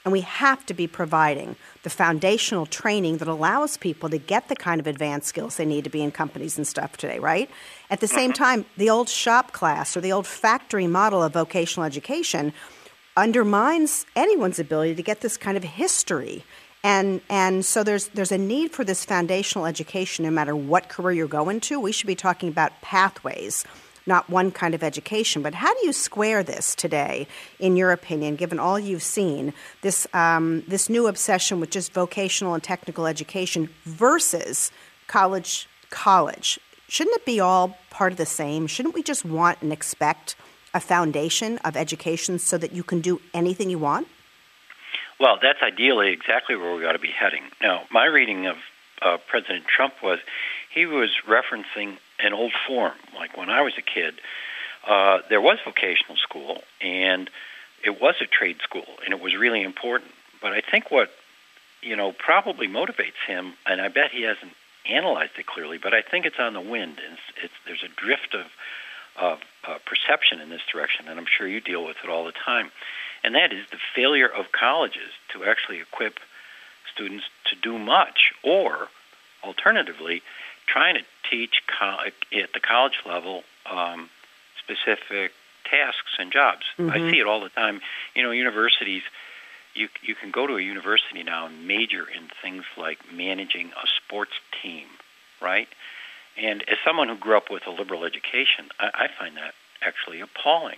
And 0.04 0.12
we 0.12 0.22
have 0.22 0.64
to 0.68 0.74
be 0.74 0.86
providing 0.86 1.56
the 1.82 1.90
foundational 1.90 2.68
training 2.68 3.18
that 3.18 3.28
allows 3.28 3.78
people 3.78 4.08
to 4.10 4.20
get 4.20 4.50
the 4.50 4.56
kind 4.56 4.80
of 4.80 4.86
advanced 4.86 5.28
skills 5.28 5.58
they 5.58 5.66
need 5.66 5.86
to 5.86 5.90
be 5.90 6.04
in 6.04 6.12
companies 6.12 6.58
and 6.58 6.68
stuff 6.68 6.96
today, 6.98 7.18
right? 7.18 7.50
At 7.90 8.02
the 8.02 8.08
same 8.08 8.32
time, 8.32 8.66
the 8.78 8.92
old 8.92 9.10
shop 9.10 9.52
class 9.52 9.98
or 9.98 10.02
the 10.02 10.12
old 10.12 10.28
factory 10.28 10.86
model 10.86 11.24
of 11.24 11.34
vocational 11.34 11.86
education 11.86 12.54
undermines 13.18 14.06
anyone's 14.16 14.60
ability 14.60 14.96
to 14.96 15.04
get 15.04 15.22
this 15.22 15.38
kind 15.38 15.58
of 15.58 15.64
history. 15.64 16.44
And, 16.84 17.22
and 17.30 17.66
so 17.66 17.84
there's, 17.84 18.10
there's 18.10 18.32
a 18.32 18.38
need 18.38 18.72
for 18.72 18.84
this 18.84 19.06
foundational 19.06 19.66
education 19.66 20.24
no 20.24 20.32
matter 20.32 20.56
what 20.56 20.90
career 20.90 21.14
you're 21.14 21.28
going 21.28 21.60
to. 21.62 21.80
We 21.80 21.92
should 21.92 22.08
be 22.08 22.16
talking 22.16 22.50
about 22.50 22.80
pathways, 22.82 23.66
not 24.06 24.30
one 24.30 24.52
kind 24.52 24.76
of 24.76 24.84
education. 24.84 25.42
But 25.42 25.56
how 25.56 25.74
do 25.74 25.86
you 25.86 25.94
square 25.94 26.44
this 26.44 26.76
today, 26.76 27.28
in 27.58 27.76
your 27.76 27.92
opinion, 27.92 28.36
given 28.36 28.60
all 28.60 28.78
you've 28.78 29.02
seen, 29.02 29.54
this, 29.82 30.06
um, 30.14 30.64
this 30.68 30.90
new 30.90 31.08
obsession 31.08 31.60
with 31.60 31.72
just 31.72 31.92
vocational 31.92 32.54
and 32.54 32.62
technical 32.62 33.08
education 33.08 33.70
versus 33.86 34.72
college? 35.08 35.68
College. 35.90 36.60
Shouldn't 36.88 37.16
it 37.16 37.26
be 37.26 37.40
all 37.40 37.78
part 37.90 38.12
of 38.12 38.18
the 38.20 38.28
same? 38.28 38.68
Shouldn't 38.68 38.94
we 38.94 39.02
just 39.02 39.26
want 39.26 39.60
and 39.62 39.74
expect 39.74 40.36
a 40.76 40.80
foundation 40.80 41.58
of 41.60 41.76
education 41.76 42.38
so 42.38 42.58
that 42.58 42.74
you 42.74 42.84
can 42.84 43.00
do 43.00 43.20
anything 43.34 43.70
you 43.70 43.80
want? 43.80 44.08
Well, 45.20 45.40
that's 45.42 45.62
ideally 45.64 46.12
exactly 46.12 46.56
where 46.58 46.76
we 46.76 46.82
got 46.82 46.92
to 46.92 47.00
be 47.00 47.08
heading. 47.08 47.44
Now, 47.62 47.84
my 47.90 48.06
reading 48.06 48.46
of 48.46 48.58
uh, 49.02 49.18
President 49.28 49.66
Trump 49.66 49.94
was 50.04 50.20
he 50.70 50.86
was 50.86 51.12
referencing 51.26 51.98
an 52.20 52.34
old 52.34 52.52
form. 52.68 52.94
Like 53.16 53.38
when 53.38 53.50
I 53.50 53.62
was 53.62 53.74
a 53.78 53.82
kid, 53.82 54.16
uh, 54.86 55.20
there 55.30 55.42
was 55.42 55.58
vocational 55.64 56.18
school, 56.18 56.62
and 56.82 57.30
it 57.84 58.02
was 58.02 58.16
a 58.22 58.26
trade 58.26 58.58
school, 58.62 58.86
and 59.04 59.14
it 59.14 59.22
was 59.22 59.34
really 59.36 59.64
important. 59.64 60.12
But 60.42 60.52
I 60.52 60.62
think 60.62 60.92
what 60.92 61.10
you 61.82 61.96
know 61.96 62.12
probably 62.12 62.68
motivates 62.68 63.22
him, 63.26 63.54
and 63.66 63.82
I 63.82 63.88
bet 63.88 64.12
he 64.12 64.24
hasn't 64.24 64.52
analyzed 64.88 65.32
it 65.40 65.46
clearly, 65.46 65.78
but 65.78 65.94
I 65.94 66.02
think 66.02 66.26
it's 66.26 66.40
on 66.40 66.54
the 66.54 66.62
wind, 66.62 67.00
and 67.04 67.14
it's, 67.14 67.46
it's 67.46 67.54
there's 67.66 67.84
a 67.84 67.96
drift 67.96 68.36
of 68.36 68.48
of 69.20 69.40
uh, 69.68 69.78
perception 69.86 70.40
in 70.40 70.50
this 70.50 70.62
direction, 70.72 71.08
and 71.08 71.20
I'm 71.20 71.26
sure 71.26 71.48
you 71.48 71.62
deal 71.62 71.84
with 71.84 71.98
it 72.04 72.10
all 72.10 72.26
the 72.26 72.34
time, 72.34 72.72
and 73.24 73.36
that 73.36 73.54
is 73.54 73.66
the 73.72 73.80
failure 73.96 74.28
of 74.28 74.52
colleges 74.52 75.12
to 75.34 75.46
actually 75.46 75.80
equip 75.80 76.20
students 76.94 77.26
to 77.46 77.56
do 77.56 77.78
much, 77.78 78.34
or 78.44 78.88
alternatively, 79.44 80.22
trying 80.68 80.96
to 80.96 81.02
teach 81.30 81.62
co- 81.68 81.98
at 82.06 82.54
the 82.54 82.60
college 82.60 83.00
level 83.06 83.44
um, 83.70 84.10
specific 84.58 85.32
tasks 85.70 86.16
and 86.20 86.32
jobs. 86.32 86.64
Mm-hmm. 86.78 86.92
I 86.92 87.12
see 87.12 87.20
it 87.20 87.28
all 87.28 87.42
the 87.42 87.50
time. 87.50 87.82
You 88.16 88.24
know, 88.24 88.32
universities. 88.32 89.04
You 89.74 89.90
you 90.02 90.16
can 90.16 90.32
go 90.32 90.48
to 90.48 90.56
a 90.56 90.62
university 90.62 91.24
now 91.24 91.48
and 91.48 91.68
major 91.68 92.08
in 92.08 92.30
things 92.42 92.64
like 92.78 93.00
managing 93.12 93.72
a 93.72 93.88
sports 93.88 94.32
team, 94.62 94.88
right? 95.42 95.68
And 96.42 96.64
as 96.68 96.78
someone 96.84 97.08
who 97.08 97.16
grew 97.16 97.38
up 97.38 97.50
with 97.50 97.66
a 97.68 97.72
liberal 97.72 98.04
education, 98.04 98.70
I, 98.80 98.90
I 99.06 99.08
find 99.20 99.38
that 99.38 99.54
actually 99.82 100.22
appalling. 100.22 100.78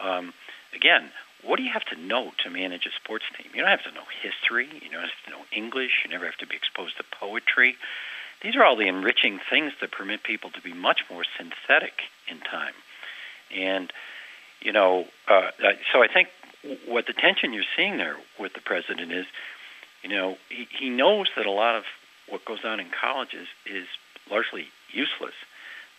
Um, 0.00 0.32
again, 0.74 1.10
what 1.42 1.56
do 1.56 1.62
you 1.62 1.72
have 1.72 1.84
to 1.86 1.96
know 1.96 2.32
to 2.42 2.50
manage 2.50 2.86
a 2.86 2.90
sports 2.90 3.24
team? 3.36 3.46
You 3.54 3.60
don't 3.60 3.70
have 3.70 3.84
to 3.84 3.92
know 3.92 4.06
history. 4.22 4.68
You 4.72 4.90
don't 4.90 5.02
have 5.02 5.10
to 5.24 5.30
know 5.30 5.42
English. 5.52 6.02
You 6.04 6.10
never 6.10 6.24
have 6.24 6.36
to 6.38 6.46
be 6.46 6.56
exposed 6.56 6.96
to 6.96 7.04
poetry. 7.18 7.76
These 8.42 8.56
are 8.56 8.64
all 8.64 8.76
the 8.76 8.88
enriching 8.88 9.40
things 9.50 9.72
that 9.80 9.90
permit 9.92 10.22
people 10.22 10.50
to 10.50 10.60
be 10.60 10.72
much 10.72 11.02
more 11.10 11.24
synthetic 11.36 12.02
in 12.28 12.38
time. 12.40 12.74
And, 13.54 13.92
you 14.60 14.72
know, 14.72 15.06
uh, 15.28 15.50
so 15.92 16.02
I 16.02 16.08
think 16.08 16.28
what 16.86 17.06
the 17.06 17.12
tension 17.12 17.52
you're 17.52 17.64
seeing 17.76 17.98
there 17.98 18.16
with 18.38 18.54
the 18.54 18.60
president 18.60 19.12
is, 19.12 19.26
you 20.02 20.10
know, 20.10 20.36
he, 20.48 20.68
he 20.78 20.90
knows 20.90 21.28
that 21.36 21.46
a 21.46 21.50
lot 21.50 21.76
of 21.76 21.84
what 22.28 22.44
goes 22.44 22.64
on 22.64 22.78
in 22.78 22.88
colleges 22.90 23.46
is 23.66 23.86
largely 24.30 24.68
useless. 24.90 25.34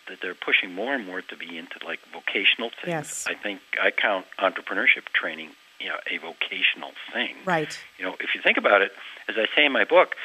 That 0.08 0.20
they're 0.20 0.34
pushing 0.34 0.74
more 0.74 0.92
and 0.94 1.06
more 1.06 1.22
to 1.22 1.36
be 1.36 1.56
into 1.56 1.78
like 1.84 2.00
vocational 2.12 2.70
things. 2.70 2.88
Yes. 2.88 3.26
I 3.28 3.34
think 3.34 3.60
I 3.80 3.90
count 3.92 4.26
entrepreneurship 4.38 5.04
training, 5.12 5.50
you 5.78 5.88
know, 5.88 5.98
a 6.10 6.18
vocational 6.18 6.92
thing. 7.12 7.36
Right. 7.44 7.78
You 7.98 8.06
know, 8.06 8.16
if 8.18 8.34
you 8.34 8.40
think 8.42 8.56
about 8.58 8.82
it, 8.82 8.92
as 9.28 9.36
I 9.38 9.46
say 9.54 9.66
in 9.66 9.72
my 9.72 9.84
book, 9.84 10.16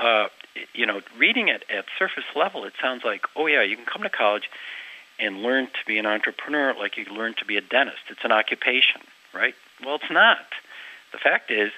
uh, 0.00 0.28
you 0.74 0.86
know, 0.86 1.00
reading 1.16 1.48
it 1.48 1.64
at 1.70 1.84
surface 1.98 2.24
level, 2.34 2.64
it 2.64 2.72
sounds 2.80 3.04
like, 3.04 3.22
oh 3.36 3.46
yeah, 3.46 3.62
you 3.62 3.76
can 3.76 3.84
come 3.84 4.02
to 4.02 4.10
college 4.10 4.50
and 5.20 5.42
learn 5.42 5.66
to 5.66 5.86
be 5.86 5.98
an 5.98 6.06
entrepreneur 6.06 6.74
like 6.74 6.96
you 6.96 7.04
learn 7.04 7.34
to 7.34 7.44
be 7.44 7.56
a 7.56 7.60
dentist. 7.60 8.00
It's 8.08 8.24
an 8.24 8.32
occupation, 8.32 9.02
right? 9.34 9.54
Well, 9.84 9.96
it's 9.96 10.10
not. 10.10 10.46
The 11.12 11.18
fact 11.18 11.50
is, 11.50 11.70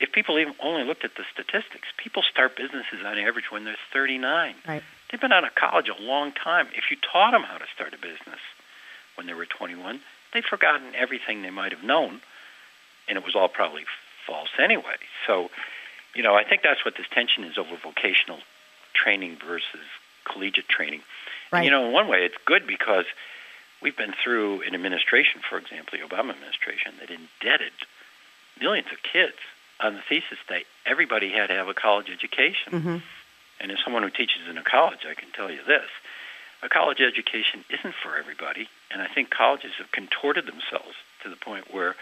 if 0.00 0.12
people 0.12 0.38
even 0.38 0.54
only 0.62 0.84
looked 0.84 1.04
at 1.04 1.16
the 1.16 1.24
statistics, 1.32 1.88
people 1.96 2.22
start 2.22 2.56
businesses 2.56 3.04
on 3.04 3.18
average 3.18 3.50
when 3.50 3.64
they're 3.64 3.76
39. 3.92 4.54
Right. 4.66 4.82
They've 5.10 5.20
been 5.20 5.32
out 5.32 5.44
of 5.44 5.54
college 5.54 5.88
a 5.88 6.02
long 6.02 6.32
time. 6.32 6.68
If 6.76 6.90
you 6.90 6.96
taught 6.96 7.32
them 7.32 7.42
how 7.42 7.58
to 7.58 7.64
start 7.74 7.94
a 7.94 7.98
business 7.98 8.40
when 9.14 9.26
they 9.26 9.34
were 9.34 9.46
21, 9.46 10.00
they've 10.32 10.44
forgotten 10.44 10.94
everything 10.94 11.42
they 11.42 11.50
might 11.50 11.72
have 11.72 11.82
known, 11.82 12.20
and 13.08 13.16
it 13.16 13.24
was 13.24 13.34
all 13.34 13.48
probably 13.48 13.84
false 14.26 14.50
anyway. 14.58 14.96
So 15.26 15.48
you 16.14 16.22
know, 16.22 16.34
I 16.34 16.44
think 16.44 16.62
that's 16.62 16.84
what 16.84 16.96
this 16.96 17.06
tension 17.12 17.44
is 17.44 17.58
over 17.58 17.76
vocational 17.76 18.38
training 18.92 19.38
versus 19.44 19.86
collegiate 20.24 20.68
training. 20.68 21.02
Right. 21.52 21.60
And, 21.60 21.64
you 21.64 21.70
know, 21.70 21.86
in 21.86 21.92
one 21.92 22.08
way, 22.08 22.24
it's 22.24 22.36
good 22.44 22.66
because 22.66 23.04
we've 23.80 23.96
been 23.96 24.14
through 24.22 24.62
an 24.62 24.74
administration, 24.74 25.40
for 25.48 25.58
example, 25.58 25.98
the 25.98 26.04
Obama 26.04 26.30
administration, 26.30 26.94
that 27.00 27.10
indebted 27.10 27.72
millions 28.60 28.88
of 28.92 29.02
kids 29.02 29.36
on 29.80 29.94
the 29.94 30.00
thesis 30.08 30.38
that 30.48 30.64
everybody 30.84 31.30
had 31.30 31.48
to 31.48 31.54
have 31.54 31.68
a 31.68 31.74
college 31.74 32.10
education. 32.10 32.72
Mm-hmm. 32.72 32.96
And 33.60 33.70
as 33.70 33.78
someone 33.84 34.02
who 34.02 34.10
teaches 34.10 34.48
in 34.48 34.58
a 34.58 34.62
college, 34.62 35.00
I 35.08 35.14
can 35.14 35.30
tell 35.32 35.50
you 35.50 35.60
this 35.66 35.88
a 36.62 36.68
college 36.68 37.00
education 37.00 37.64
isn't 37.70 37.94
for 38.02 38.16
everybody. 38.16 38.68
And 38.90 39.00
I 39.00 39.06
think 39.06 39.30
colleges 39.30 39.72
have 39.78 39.92
contorted 39.92 40.46
themselves 40.46 40.96
to 41.22 41.30
the 41.30 41.36
point 41.36 41.72
where 41.72 41.94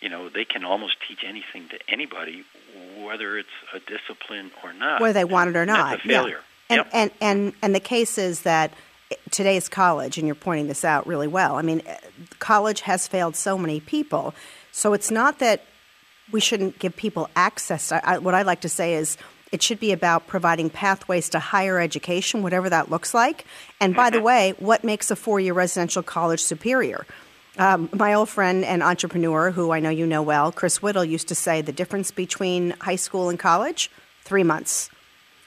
you 0.00 0.08
know, 0.08 0.28
they 0.28 0.44
can 0.44 0.64
almost 0.64 0.96
teach 1.06 1.24
anything 1.24 1.68
to 1.68 1.78
anybody, 1.88 2.44
whether 3.02 3.38
it's 3.38 3.48
a 3.74 3.80
discipline 3.80 4.50
or 4.62 4.72
not. 4.72 5.00
Whether 5.00 5.14
they 5.14 5.24
want 5.24 5.50
it 5.50 5.56
or 5.56 5.66
not. 5.66 6.00
Failure. 6.00 6.40
Yeah. 6.68 6.76
And, 6.76 6.78
yep. 6.78 6.90
and, 6.92 7.10
and, 7.20 7.52
and 7.62 7.74
the 7.74 7.80
case 7.80 8.18
is 8.18 8.42
that 8.42 8.72
today's 9.30 9.68
college, 9.68 10.18
and 10.18 10.26
you're 10.26 10.34
pointing 10.34 10.66
this 10.66 10.84
out 10.84 11.06
really 11.06 11.28
well, 11.28 11.56
I 11.56 11.62
mean, 11.62 11.82
college 12.38 12.82
has 12.82 13.08
failed 13.08 13.36
so 13.36 13.56
many 13.56 13.80
people. 13.80 14.34
So 14.72 14.92
it's 14.92 15.10
not 15.10 15.38
that 15.38 15.64
we 16.32 16.40
shouldn't 16.40 16.78
give 16.78 16.96
people 16.96 17.30
access. 17.36 17.92
I, 17.92 18.00
I, 18.04 18.18
what 18.18 18.34
I 18.34 18.42
like 18.42 18.60
to 18.62 18.68
say 18.68 18.94
is 18.94 19.16
it 19.56 19.62
should 19.62 19.80
be 19.80 19.92
about 19.92 20.26
providing 20.26 20.68
pathways 20.68 21.30
to 21.30 21.38
higher 21.38 21.80
education, 21.80 22.42
whatever 22.42 22.68
that 22.68 22.90
looks 22.90 23.14
like. 23.14 23.46
And 23.80 23.96
by 23.96 24.10
the 24.10 24.20
way, 24.20 24.52
what 24.58 24.84
makes 24.84 25.10
a 25.10 25.16
four 25.16 25.40
year 25.40 25.54
residential 25.54 26.02
college 26.02 26.42
superior? 26.42 27.06
Um, 27.56 27.88
my 27.94 28.12
old 28.12 28.28
friend 28.28 28.66
and 28.66 28.82
entrepreneur, 28.82 29.50
who 29.50 29.70
I 29.70 29.80
know 29.80 29.88
you 29.88 30.06
know 30.06 30.20
well, 30.20 30.52
Chris 30.52 30.82
Whittle, 30.82 31.06
used 31.06 31.28
to 31.28 31.34
say 31.34 31.62
the 31.62 31.72
difference 31.72 32.10
between 32.10 32.72
high 32.82 32.96
school 32.96 33.30
and 33.30 33.38
college, 33.38 33.90
three 34.24 34.42
months. 34.42 34.90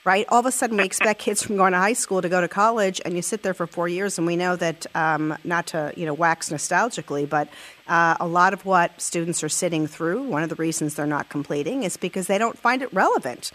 Right? 0.05 0.25
All 0.29 0.39
of 0.39 0.47
a 0.47 0.51
sudden, 0.51 0.77
we 0.77 0.85
expect 0.85 1.19
kids 1.19 1.43
from 1.43 1.55
going 1.57 1.73
to 1.73 1.77
high 1.77 1.93
school 1.93 2.23
to 2.23 2.29
go 2.29 2.41
to 2.41 2.47
college, 2.47 2.99
and 3.05 3.15
you 3.15 3.21
sit 3.21 3.43
there 3.43 3.53
for 3.53 3.67
four 3.67 3.87
years. 3.87 4.17
And 4.17 4.25
we 4.25 4.37
know 4.37 4.55
that, 4.55 4.87
um, 4.95 5.37
not 5.43 5.67
to 5.67 5.93
you 5.95 6.07
know 6.07 6.15
wax 6.15 6.49
nostalgically, 6.49 7.29
but 7.29 7.47
uh, 7.87 8.15
a 8.19 8.25
lot 8.25 8.53
of 8.53 8.65
what 8.65 8.99
students 8.99 9.43
are 9.43 9.49
sitting 9.49 9.85
through, 9.85 10.23
one 10.23 10.41
of 10.41 10.49
the 10.49 10.55
reasons 10.55 10.95
they're 10.95 11.05
not 11.05 11.29
completing, 11.29 11.83
is 11.83 11.95
because 11.95 12.25
they 12.25 12.39
don't 12.39 12.57
find 12.57 12.81
it 12.81 12.91
relevant. 12.91 13.51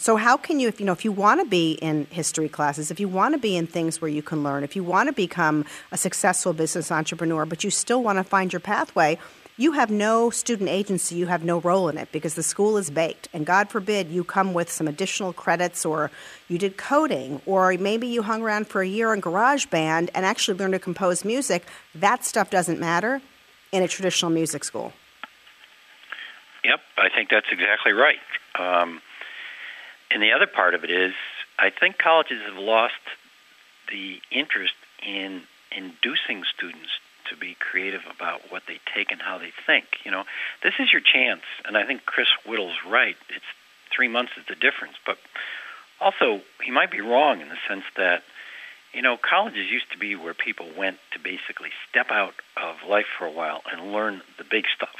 So 0.00 0.14
how 0.14 0.36
can 0.36 0.60
you, 0.60 0.68
if 0.68 0.78
you 0.78 0.86
know, 0.86 0.92
if 0.92 1.04
you 1.04 1.10
want 1.10 1.40
to 1.40 1.46
be 1.46 1.72
in 1.72 2.06
history 2.10 2.48
classes, 2.48 2.92
if 2.92 3.00
you 3.00 3.08
want 3.08 3.34
to 3.34 3.38
be 3.38 3.56
in 3.56 3.66
things 3.66 4.00
where 4.00 4.08
you 4.08 4.22
can 4.22 4.44
learn, 4.44 4.62
if 4.62 4.76
you 4.76 4.84
want 4.84 5.08
to 5.08 5.12
become 5.12 5.64
a 5.90 5.98
successful 5.98 6.52
business 6.52 6.92
entrepreneur, 6.92 7.44
but 7.44 7.64
you 7.64 7.70
still 7.70 8.00
want 8.00 8.16
to 8.16 8.22
find 8.22 8.52
your 8.52 8.60
pathway, 8.60 9.18
you 9.56 9.72
have 9.72 9.90
no 9.90 10.30
student 10.30 10.70
agency, 10.70 11.16
you 11.16 11.26
have 11.26 11.42
no 11.44 11.60
role 11.60 11.88
in 11.88 11.98
it 11.98 12.12
because 12.12 12.34
the 12.34 12.44
school 12.44 12.76
is 12.76 12.90
baked. 12.90 13.28
And 13.32 13.44
God 13.44 13.70
forbid 13.70 14.08
you 14.08 14.22
come 14.22 14.54
with 14.54 14.70
some 14.70 14.86
additional 14.86 15.32
credits 15.32 15.84
or 15.84 16.12
you 16.46 16.58
did 16.58 16.76
coding 16.76 17.42
or 17.44 17.72
maybe 17.72 18.06
you 18.06 18.22
hung 18.22 18.40
around 18.40 18.68
for 18.68 18.82
a 18.82 18.86
year 18.86 19.12
in 19.12 19.20
GarageBand 19.20 20.10
and 20.14 20.24
actually 20.24 20.56
learned 20.56 20.74
to 20.74 20.78
compose 20.78 21.24
music. 21.24 21.66
That 21.92 22.24
stuff 22.24 22.50
doesn't 22.50 22.78
matter 22.78 23.20
in 23.72 23.82
a 23.82 23.88
traditional 23.88 24.30
music 24.30 24.62
school. 24.62 24.92
Yep, 26.62 26.78
I 26.96 27.08
think 27.12 27.30
that's 27.30 27.48
exactly 27.50 27.92
right. 27.92 28.18
Um, 28.56 29.00
and 30.10 30.22
the 30.22 30.32
other 30.32 30.46
part 30.46 30.74
of 30.74 30.84
it 30.84 30.90
is, 30.90 31.12
I 31.58 31.70
think 31.70 31.98
colleges 31.98 32.40
have 32.46 32.56
lost 32.56 32.94
the 33.90 34.20
interest 34.30 34.74
in 35.06 35.42
inducing 35.76 36.44
students 36.44 36.90
to 37.30 37.36
be 37.36 37.56
creative 37.58 38.02
about 38.14 38.50
what 38.50 38.62
they 38.66 38.80
take 38.94 39.12
and 39.12 39.20
how 39.20 39.38
they 39.38 39.52
think. 39.66 39.84
You 40.04 40.10
know, 40.10 40.24
this 40.62 40.74
is 40.78 40.92
your 40.92 41.02
chance, 41.02 41.42
and 41.64 41.76
I 41.76 41.84
think 41.84 42.06
Chris 42.06 42.28
Whittle's 42.46 42.76
right. 42.86 43.16
It's 43.28 43.44
three 43.94 44.08
months 44.08 44.32
is 44.38 44.44
the 44.48 44.54
difference, 44.54 44.94
but 45.04 45.18
also 46.00 46.40
he 46.62 46.70
might 46.70 46.90
be 46.90 47.00
wrong 47.00 47.40
in 47.40 47.48
the 47.48 47.58
sense 47.68 47.84
that 47.96 48.22
you 48.94 49.02
know 49.02 49.18
colleges 49.18 49.70
used 49.70 49.90
to 49.92 49.98
be 49.98 50.16
where 50.16 50.34
people 50.34 50.68
went 50.76 50.98
to 51.12 51.18
basically 51.18 51.70
step 51.90 52.10
out 52.10 52.34
of 52.56 52.76
life 52.88 53.06
for 53.18 53.26
a 53.26 53.32
while 53.32 53.62
and 53.70 53.92
learn 53.92 54.22
the 54.38 54.44
big 54.44 54.64
stuff. 54.74 54.96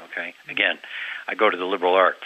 Okay, 0.00 0.34
mm-hmm. 0.42 0.50
again, 0.50 0.78
I 1.26 1.34
go 1.34 1.50
to 1.50 1.56
the 1.56 1.64
liberal 1.64 1.94
arts 1.94 2.24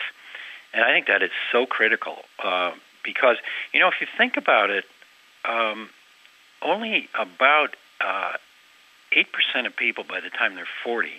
and 0.72 0.84
I 0.84 0.92
think 0.92 1.06
that 1.06 1.22
is 1.22 1.30
so 1.52 1.66
critical 1.66 2.16
uh, 2.42 2.72
because, 3.02 3.36
you 3.72 3.80
know, 3.80 3.88
if 3.88 4.00
you 4.00 4.06
think 4.18 4.36
about 4.36 4.70
it, 4.70 4.84
um, 5.44 5.88
only 6.62 7.08
about 7.14 7.76
uh, 8.00 8.32
8% 9.12 9.66
of 9.66 9.76
people 9.76 10.04
by 10.04 10.20
the 10.20 10.30
time 10.30 10.54
they're 10.54 10.66
40 10.84 11.10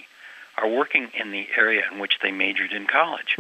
are 0.58 0.68
working 0.68 1.10
in 1.14 1.32
the 1.32 1.48
area 1.58 1.84
in 1.92 2.00
which 2.00 2.20
they 2.22 2.32
majored 2.32 2.72
in 2.72 2.88
college. 2.88 3.38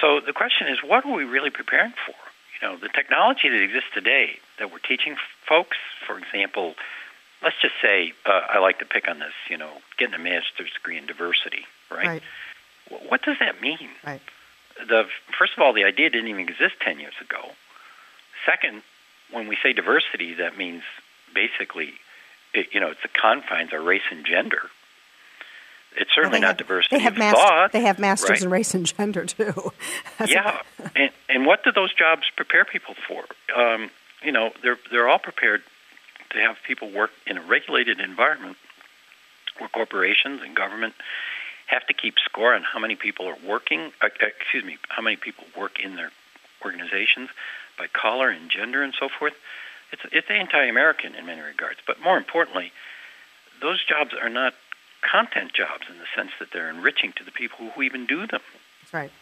so 0.00 0.20
the 0.20 0.32
question 0.32 0.66
is, 0.68 0.78
what 0.82 1.04
are 1.04 1.12
we 1.12 1.24
really 1.24 1.50
preparing 1.50 1.92
for? 1.92 2.14
You 2.60 2.68
know, 2.68 2.76
the 2.76 2.88
technology 2.88 3.48
that 3.48 3.62
exists 3.62 3.90
today 3.92 4.38
that 4.58 4.72
we're 4.72 4.78
teaching 4.78 5.16
folks, 5.46 5.76
for 6.06 6.18
example, 6.18 6.74
let's 7.42 7.56
just 7.60 7.74
say, 7.82 8.14
uh, 8.24 8.40
I 8.48 8.58
like 8.58 8.78
to 8.78 8.86
pick 8.86 9.08
on 9.08 9.18
this, 9.18 9.34
you 9.50 9.58
know, 9.58 9.70
getting 9.98 10.14
a 10.14 10.18
master's 10.18 10.72
degree 10.72 10.96
in 10.96 11.06
diversity, 11.06 11.66
right? 11.90 12.06
right. 12.06 12.22
What 13.08 13.22
does 13.22 13.36
that 13.40 13.60
mean? 13.60 13.88
Right. 14.04 14.20
The 14.88 15.04
first 15.38 15.52
of 15.56 15.62
all, 15.62 15.72
the 15.72 15.84
idea 15.84 16.10
didn't 16.10 16.28
even 16.28 16.48
exist 16.48 16.74
ten 16.80 17.00
years 17.00 17.14
ago. 17.20 17.50
Second, 18.44 18.82
when 19.30 19.48
we 19.48 19.56
say 19.62 19.72
diversity, 19.72 20.34
that 20.34 20.56
means 20.56 20.82
basically, 21.34 21.94
it, 22.54 22.68
you 22.72 22.80
know, 22.80 22.90
it's 22.90 23.02
the 23.02 23.08
confines 23.08 23.72
of 23.72 23.84
race 23.84 24.02
and 24.10 24.24
gender. 24.24 24.70
It's 25.96 26.14
certainly 26.14 26.36
well, 26.36 26.42
not 26.42 26.48
have, 26.48 26.56
diversity 26.58 26.96
they 26.96 27.02
have 27.02 27.16
master, 27.16 27.40
thought. 27.40 27.72
They 27.72 27.80
have 27.82 27.98
masters 27.98 28.30
right? 28.30 28.42
in 28.42 28.50
race 28.50 28.74
and 28.74 28.84
gender 28.84 29.24
too. 29.24 29.72
yeah, 30.26 30.60
and, 30.94 31.10
and 31.28 31.46
what 31.46 31.64
do 31.64 31.72
those 31.72 31.92
jobs 31.94 32.24
prepare 32.36 32.66
people 32.66 32.94
for? 33.08 33.24
Um, 33.58 33.90
you 34.22 34.32
know, 34.32 34.50
they're 34.62 34.78
they're 34.90 35.08
all 35.08 35.18
prepared 35.18 35.62
to 36.30 36.38
have 36.38 36.56
people 36.66 36.90
work 36.90 37.10
in 37.26 37.38
a 37.38 37.42
regulated 37.42 38.00
environment 38.00 38.56
where 39.58 39.68
corporations 39.70 40.42
and 40.42 40.54
government 40.54 40.94
have 41.66 41.86
to 41.86 41.94
keep 41.94 42.18
score 42.18 42.54
on 42.54 42.62
how 42.62 42.78
many 42.78 42.96
people 42.96 43.26
are 43.26 43.36
working, 43.46 43.92
uh, 44.00 44.08
excuse 44.20 44.64
me, 44.64 44.78
how 44.88 45.02
many 45.02 45.16
people 45.16 45.44
work 45.56 45.78
in 45.80 45.96
their 45.96 46.10
organizations 46.64 47.28
by 47.78 47.86
color 47.88 48.30
and 48.30 48.50
gender 48.50 48.82
and 48.82 48.94
so 48.98 49.08
forth. 49.08 49.34
It's, 49.92 50.02
it's 50.12 50.30
anti-American 50.30 51.14
in 51.14 51.26
many 51.26 51.40
regards. 51.40 51.78
But 51.86 52.00
more 52.00 52.16
importantly, 52.16 52.72
those 53.60 53.84
jobs 53.84 54.14
are 54.20 54.28
not 54.28 54.54
content 55.02 55.52
jobs 55.52 55.84
in 55.88 55.98
the 55.98 56.06
sense 56.14 56.32
that 56.40 56.48
they're 56.52 56.70
enriching 56.70 57.12
to 57.12 57.24
the 57.24 57.30
people 57.30 57.70
who 57.70 57.82
even 57.82 58.06
do 58.06 58.26
them. 58.26 58.40
That's 58.82 58.94
right. 58.94 59.12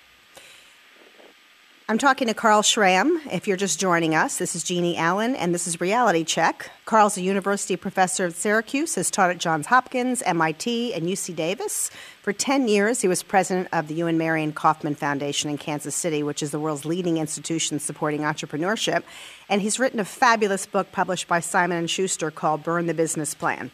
I'm 1.87 1.99
talking 1.99 2.29
to 2.29 2.35
Carl 2.35 2.63
Schramm. 2.63 3.21
If 3.31 3.47
you're 3.47 3.59
just 3.59 3.79
joining 3.79 4.15
us, 4.15 4.39
this 4.39 4.57
is 4.57 4.65
Jeannie 4.65 4.97
Allen, 4.97 5.37
and 5.37 5.55
this 5.55 5.67
is 5.67 5.83
Reality 5.83 6.25
Check. 6.25 6.71
Carl's 6.87 7.19
a 7.19 7.21
university 7.21 7.77
professor 7.77 8.25
at 8.25 8.33
Syracuse, 8.33 8.95
has 8.95 9.11
taught 9.11 9.29
at 9.29 9.37
Johns 9.37 9.67
Hopkins, 9.67 10.23
MIT, 10.23 10.95
and 10.95 11.05
UC 11.05 11.37
Davis. 11.37 11.91
For 12.23 12.33
10 12.33 12.69
years, 12.69 13.03
he 13.03 13.09
was 13.09 13.23
president 13.23 13.69
of 13.71 13.89
the 13.89 13.95
Ewing 13.97 14.17
Marion 14.17 14.55
Kauffman 14.55 14.95
Foundation 14.95 15.51
in 15.51 15.59
Kansas 15.59 15.95
City, 15.95 16.23
which 16.23 16.43
is 16.43 16.53
the 16.53 16.59
world's 16.59 16.87
leading 16.87 17.19
institution 17.19 17.79
supporting 17.79 18.23
entrepreneurship. 18.23 19.03
And 19.51 19.61
he's 19.61 19.79
written 19.79 20.01
a 20.01 20.07
fabulous 20.07 20.65
book 20.65 20.91
published 20.91 21.29
by 21.29 21.41
Simon 21.41 21.87
& 21.87 21.89
Schuster 21.89 22.31
called 22.31 22.63
Burn 22.63 22.87
the 22.87 22.95
Business 22.95 23.35
Plan. 23.35 23.71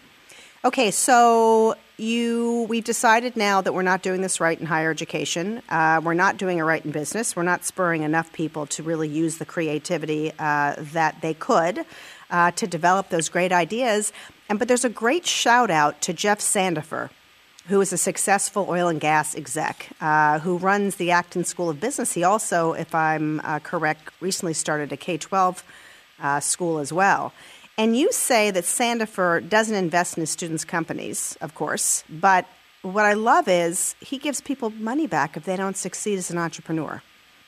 Okay, 0.62 0.90
so 0.90 1.74
you 1.96 2.66
we've 2.68 2.84
decided 2.84 3.34
now 3.34 3.62
that 3.62 3.72
we're 3.72 3.80
not 3.80 4.02
doing 4.02 4.20
this 4.20 4.40
right 4.40 4.60
in 4.60 4.66
higher 4.66 4.90
education. 4.90 5.62
Uh, 5.70 6.02
we're 6.04 6.12
not 6.12 6.36
doing 6.36 6.58
it 6.58 6.62
right 6.64 6.84
in 6.84 6.90
business. 6.90 7.34
We're 7.34 7.44
not 7.44 7.64
spurring 7.64 8.02
enough 8.02 8.30
people 8.34 8.66
to 8.66 8.82
really 8.82 9.08
use 9.08 9.38
the 9.38 9.46
creativity 9.46 10.32
uh, 10.38 10.74
that 10.76 11.22
they 11.22 11.32
could 11.32 11.86
uh, 12.30 12.50
to 12.50 12.66
develop 12.66 13.08
those 13.08 13.30
great 13.30 13.52
ideas. 13.52 14.12
And 14.50 14.58
but 14.58 14.68
there's 14.68 14.84
a 14.84 14.90
great 14.90 15.24
shout 15.24 15.70
out 15.70 16.02
to 16.02 16.12
Jeff 16.12 16.40
Sandefer, 16.40 17.08
who 17.68 17.80
is 17.80 17.90
a 17.94 17.98
successful 17.98 18.66
oil 18.68 18.88
and 18.88 19.00
gas 19.00 19.34
exec 19.34 19.88
uh, 20.02 20.40
who 20.40 20.58
runs 20.58 20.96
the 20.96 21.10
Acton 21.10 21.44
School 21.44 21.70
of 21.70 21.80
Business. 21.80 22.12
He 22.12 22.22
also, 22.22 22.74
if 22.74 22.94
I'm 22.94 23.40
uh, 23.44 23.60
correct, 23.60 24.12
recently 24.20 24.52
started 24.52 24.92
a 24.92 24.98
K 24.98 25.16
12 25.16 25.64
uh, 26.20 26.40
school 26.40 26.80
as 26.80 26.92
well. 26.92 27.32
And 27.80 27.96
you 27.96 28.12
say 28.12 28.50
that 28.50 28.64
Sandefer 28.64 29.48
doesn't 29.48 29.74
invest 29.74 30.18
in 30.18 30.20
his 30.20 30.28
students' 30.28 30.66
companies, 30.66 31.38
of 31.40 31.54
course, 31.54 32.04
but 32.10 32.44
what 32.82 33.06
I 33.06 33.14
love 33.14 33.48
is 33.48 33.94
he 34.00 34.18
gives 34.18 34.42
people 34.42 34.68
money 34.68 35.06
back 35.06 35.34
if 35.34 35.44
they 35.44 35.56
don't 35.56 35.78
succeed 35.78 36.18
as 36.18 36.30
an 36.30 36.36
entrepreneur. 36.36 37.02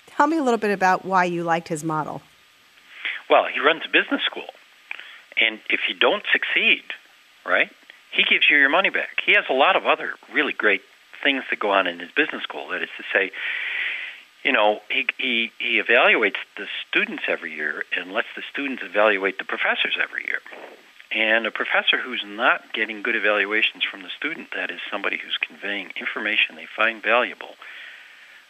Tell 0.06 0.26
me 0.26 0.38
a 0.38 0.42
little 0.42 0.58
bit 0.58 0.70
about 0.70 1.04
why 1.04 1.26
you 1.26 1.44
liked 1.44 1.68
his 1.68 1.84
model. 1.84 2.22
Well, 3.28 3.44
he 3.52 3.60
runs 3.60 3.82
a 3.84 3.90
business 3.90 4.22
school. 4.22 4.48
And 5.38 5.60
if 5.68 5.80
you 5.86 5.94
don't 5.94 6.24
succeed, 6.32 6.84
right, 7.44 7.70
he 8.10 8.22
gives 8.22 8.48
you 8.48 8.56
your 8.56 8.70
money 8.70 8.88
back. 8.88 9.20
He 9.26 9.34
has 9.34 9.44
a 9.50 9.52
lot 9.52 9.76
of 9.76 9.84
other 9.84 10.14
really 10.32 10.54
great 10.54 10.80
things 11.22 11.44
that 11.50 11.60
go 11.60 11.72
on 11.72 11.86
in 11.86 11.98
his 12.00 12.10
business 12.10 12.42
school. 12.42 12.68
That 12.70 12.80
is 12.80 12.88
to 12.96 13.04
say, 13.12 13.32
you 14.42 14.52
know, 14.52 14.80
he, 14.90 15.06
he, 15.18 15.52
he 15.58 15.80
evaluates 15.80 16.36
the 16.56 16.66
students 16.88 17.24
every 17.28 17.54
year 17.54 17.84
and 17.96 18.12
lets 18.12 18.28
the 18.34 18.42
students 18.50 18.82
evaluate 18.82 19.38
the 19.38 19.44
professors 19.44 19.96
every 20.02 20.24
year. 20.24 20.40
And 21.14 21.46
a 21.46 21.50
professor 21.50 21.98
who's 21.98 22.24
not 22.26 22.72
getting 22.72 23.02
good 23.02 23.14
evaluations 23.14 23.84
from 23.84 24.02
the 24.02 24.08
student, 24.08 24.48
that 24.56 24.70
is 24.70 24.80
somebody 24.90 25.18
who's 25.18 25.36
conveying 25.36 25.92
information 25.96 26.56
they 26.56 26.66
find 26.74 27.02
valuable, 27.02 27.54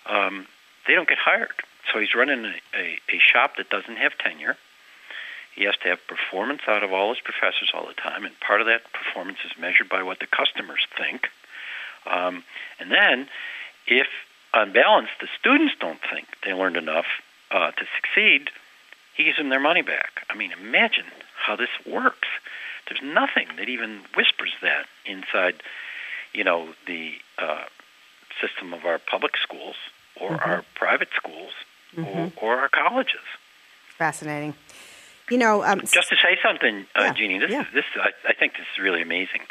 um, 0.06 0.46
they 0.87 0.94
don't 0.94 1.08
get 1.08 1.18
hired. 1.18 1.50
So 1.92 1.99
he's 1.99 2.14
running 2.14 2.44
a, 2.44 2.54
a, 2.75 2.99
a 3.11 3.18
shop 3.18 3.56
that 3.56 3.68
doesn't 3.68 3.96
have 3.96 4.16
tenure. 4.18 4.56
He 5.54 5.64
has 5.64 5.75
to 5.82 5.88
have 5.88 5.99
performance 6.06 6.62
out 6.66 6.82
of 6.82 6.92
all 6.92 7.11
his 7.11 7.20
professors 7.20 7.70
all 7.75 7.87
the 7.87 7.94
time, 7.94 8.25
and 8.25 8.38
part 8.40 8.61
of 8.61 8.68
that 8.68 8.90
performance 8.92 9.38
is 9.44 9.52
measured 9.61 9.88
by 9.88 10.02
what 10.02 10.18
the 10.20 10.26
customers 10.26 10.87
think. 10.96 11.28
Um, 12.06 12.44
and 12.80 12.90
then, 12.90 13.28
if 13.87 14.06
on 14.54 14.73
balance, 14.73 15.09
the 15.21 15.28
students 15.38 15.75
don't 15.80 16.00
think 16.12 16.26
they 16.45 16.52
learned 16.52 16.76
enough 16.76 17.06
uh, 17.50 17.71
to 17.73 17.84
succeed, 17.97 18.50
he 19.15 19.25
gives 19.25 19.36
them 19.36 19.50
their 19.50 19.60
money 19.60 19.82
back. 19.82 20.25
I 20.30 20.36
mean, 20.36 20.52
imagine 20.52 21.04
how 21.36 21.56
this 21.56 21.69
works. 21.86 22.28
There's 22.88 23.02
nothing 23.02 23.49
that 23.56 23.69
even 23.69 24.00
whispers 24.17 24.52
that 24.62 24.86
inside, 25.06 25.62
you 26.32 26.45
know, 26.45 26.75
the 26.86 27.12
uh, 27.38 27.65
system 28.41 28.73
of 28.73 28.84
our 28.84 28.99
public 28.99 29.36
schools 29.36 29.76
or 30.21 30.30
mm-hmm. 30.30 30.50
our 30.50 30.65
private 30.75 31.08
schools 31.15 31.52
mm-hmm. 31.95 32.45
or, 32.45 32.56
or, 32.56 32.60
our 32.60 32.69
colleges. 32.69 33.21
Fascinating. 33.97 34.54
You 35.30 35.39
know, 35.39 35.63
um, 35.63 35.80
just 35.80 36.08
to 36.11 36.17
say 36.17 36.37
something, 36.43 36.87
uh, 36.95 37.02
yeah, 37.02 37.13
Jeannie, 37.15 37.39
this 37.39 37.50
yeah. 37.50 37.65
this 37.73 37.85
I, 37.97 38.11
I 38.28 38.32
think 38.35 38.54
this 38.54 38.67
is 38.75 38.82
really 38.82 39.02
amazing 39.02 39.43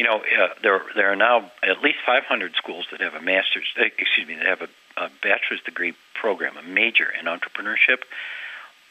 you 0.00 0.06
know, 0.06 0.16
uh, 0.16 0.48
there 0.62 0.80
there 0.94 1.12
are 1.12 1.16
now 1.16 1.52
at 1.62 1.82
least 1.82 1.98
500 2.06 2.54
schools 2.54 2.86
that 2.90 3.02
have 3.02 3.14
a 3.14 3.20
master's, 3.20 3.66
uh, 3.78 3.84
excuse 3.98 4.26
me, 4.26 4.34
that 4.36 4.46
have 4.46 4.62
a, 4.62 4.68
a 4.96 5.10
bachelor's 5.22 5.60
degree 5.62 5.92
program, 6.14 6.56
a 6.56 6.62
major 6.62 7.06
in 7.10 7.26
entrepreneurship. 7.26 7.98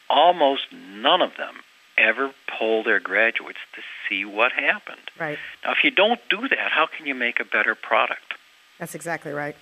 Almost 0.08 0.72
none 0.72 1.20
of 1.20 1.36
them 1.36 1.56
ever 1.98 2.32
poll 2.46 2.84
their 2.84 3.00
graduates 3.00 3.58
to 3.74 3.82
see 4.08 4.24
what 4.24 4.52
happened. 4.52 5.00
Right. 5.18 5.36
Now, 5.64 5.72
if 5.72 5.78
you 5.82 5.90
don't 5.90 6.20
do 6.30 6.46
that, 6.46 6.70
how 6.70 6.86
can 6.86 7.06
you 7.06 7.16
make 7.16 7.40
a 7.40 7.44
better 7.44 7.74
product? 7.74 8.34
That's 8.78 8.94
exactly 8.94 9.32
right. 9.32 9.56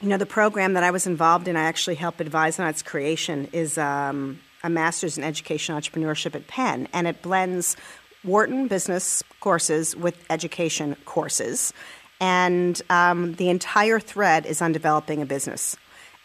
You 0.00 0.08
know, 0.08 0.18
the 0.18 0.26
program 0.26 0.74
that 0.74 0.84
I 0.84 0.92
was 0.92 1.08
involved 1.08 1.48
in, 1.48 1.56
I 1.56 1.64
actually 1.64 1.96
helped 1.96 2.20
advise 2.20 2.60
on 2.60 2.68
its 2.68 2.82
creation, 2.82 3.48
is 3.52 3.76
um, 3.76 4.38
a 4.66 4.70
master's 4.70 5.16
in 5.16 5.24
education 5.24 5.74
entrepreneurship 5.74 6.34
at 6.34 6.46
Penn, 6.46 6.88
and 6.92 7.06
it 7.06 7.22
blends 7.22 7.76
Wharton 8.24 8.68
business 8.68 9.22
courses 9.40 9.96
with 9.96 10.16
education 10.28 10.96
courses. 11.04 11.72
And 12.20 12.80
um, 12.90 13.34
the 13.34 13.48
entire 13.48 14.00
thread 14.00 14.46
is 14.46 14.60
on 14.60 14.72
developing 14.72 15.22
a 15.22 15.26
business. 15.26 15.76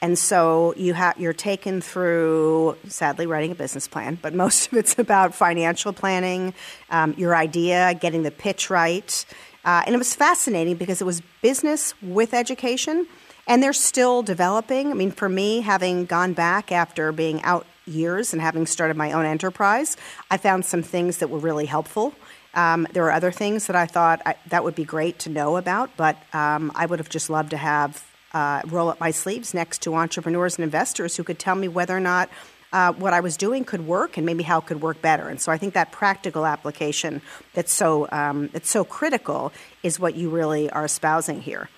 And 0.01 0.17
so 0.17 0.73
you 0.75 0.95
ha- 0.95 1.13
you're 1.15 1.31
taken 1.31 1.79
through, 1.79 2.75
sadly, 2.87 3.27
writing 3.27 3.51
a 3.51 3.55
business 3.55 3.87
plan, 3.87 4.17
but 4.19 4.33
most 4.33 4.67
of 4.67 4.73
it's 4.73 4.97
about 5.05 5.35
financial 5.35 5.93
planning, 5.93 6.53
um, 6.89 7.13
your 7.17 7.35
idea, 7.35 7.93
getting 7.93 8.23
the 8.23 8.31
pitch 8.31 8.69
right. 8.69 9.25
Uh, 9.63 9.83
and 9.85 9.93
it 9.93 9.99
was 9.99 10.15
fascinating 10.15 10.75
because 10.75 11.01
it 11.01 11.05
was 11.05 11.21
business 11.43 11.93
with 12.01 12.33
education, 12.33 13.05
and 13.47 13.61
they're 13.61 13.73
still 13.73 14.23
developing. 14.23 14.89
I 14.89 14.95
mean, 14.95 15.11
for 15.11 15.29
me, 15.29 15.61
having 15.61 16.05
gone 16.05 16.33
back 16.33 16.71
after 16.71 17.11
being 17.11 17.43
out 17.43 17.67
years 17.85 18.33
and 18.33 18.41
having 18.41 18.65
started 18.65 18.97
my 18.97 19.11
own 19.11 19.25
enterprise, 19.25 19.97
I 20.29 20.37
found 20.37 20.65
some 20.65 20.83
things 20.83 21.17
that 21.17 21.29
were 21.29 21.39
really 21.39 21.65
helpful. 21.65 22.13
Um, 22.53 22.87
there 22.91 23.03
were 23.03 23.11
other 23.11 23.31
things 23.31 23.67
that 23.67 23.75
I 23.75 23.85
thought 23.85 24.21
I, 24.25 24.35
that 24.47 24.63
would 24.63 24.75
be 24.75 24.83
great 24.83 25.19
to 25.19 25.29
know 25.29 25.57
about, 25.57 25.95
but 25.95 26.17
um, 26.33 26.71
I 26.75 26.85
would 26.85 26.99
have 26.99 27.09
just 27.09 27.29
loved 27.29 27.51
to 27.51 27.57
have 27.57 28.05
uh, 28.33 28.61
roll 28.67 28.89
up 28.89 28.99
my 28.99 29.11
sleeves 29.11 29.53
next 29.53 29.81
to 29.83 29.95
entrepreneurs 29.95 30.57
and 30.57 30.63
investors 30.63 31.15
who 31.15 31.23
could 31.23 31.39
tell 31.39 31.55
me 31.55 31.67
whether 31.67 31.95
or 31.95 31.99
not 31.99 32.29
uh, 32.73 32.93
what 32.93 33.13
I 33.13 33.19
was 33.19 33.35
doing 33.35 33.65
could 33.65 33.85
work 33.85 34.17
and 34.17 34.25
maybe 34.25 34.43
how 34.43 34.59
it 34.59 34.65
could 34.65 34.81
work 34.81 35.01
better. 35.01 35.27
And 35.27 35.41
so 35.41 35.51
I 35.51 35.57
think 35.57 35.73
that 35.73 35.91
practical 35.91 36.45
application 36.45 37.21
that's 37.53 37.73
so 37.73 38.07
um, 38.11 38.49
that's 38.53 38.69
so 38.69 38.83
critical 38.83 39.51
is 39.83 39.99
what 39.99 40.15
you 40.15 40.29
really 40.29 40.69
are 40.69 40.85
espousing 40.85 41.41
here. 41.41 41.69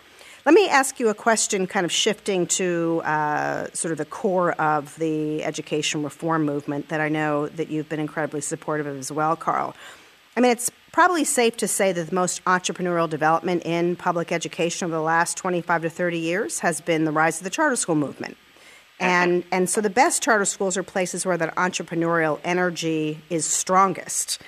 Let 0.45 0.56
me 0.56 0.67
ask 0.67 0.99
you 0.99 1.08
a 1.08 1.13
question, 1.13 1.67
kind 1.67 1.86
of 1.86 1.91
shifting 1.91 2.47
to 2.47 3.01
uh, 3.06 3.67
sort 3.71 3.93
of 3.93 3.97
the 3.97 4.06
core 4.06 4.51
of 4.53 4.93
the 4.97 5.41
education 5.41 6.03
reform 6.03 6.43
movement 6.43 6.89
that 6.89 6.99
I 6.99 7.08
know 7.08 7.47
that 7.47 7.69
you've 7.69 7.88
been 7.88 8.01
incredibly 8.01 8.41
supportive 8.41 8.86
of 8.86 8.97
as 8.97 9.10
well, 9.10 9.38
Carl. 9.38 9.73
I 10.36 10.41
mean, 10.41 10.51
it's 10.51 10.69
probably 10.91 11.23
safe 11.23 11.56
to 11.58 11.67
say 11.67 11.93
that 11.93 12.10
the 12.10 12.15
most 12.15 12.43
entrepreneurial 12.43 13.10
development 13.10 13.63
in 13.65 13.95
public 13.95 14.34
education 14.34 14.86
over 14.86 14.95
the 14.95 15.01
last 15.01 15.38
25 15.38 15.84
to 15.84 15.89
30 15.89 16.19
years 16.19 16.60
has 16.60 16.82
been 16.82 17.06
the 17.06 17.13
rise 17.13 17.38
of 17.38 17.45
the 17.45 17.49
charter 17.49 17.77
school 17.77 17.95
movement. 17.95 18.36
And, 18.99 19.45
and 19.51 19.69
so 19.69 19.79
the 19.79 19.89
best 19.89 20.21
charter 20.21 20.43
schools 20.43 20.75
are 20.75 20.84
places 20.84 21.25
where 21.25 21.38
that 21.38 21.56
entrepreneurial 21.56 22.41
energy 22.43 23.21
is 23.29 23.45
strongest. 23.45 24.41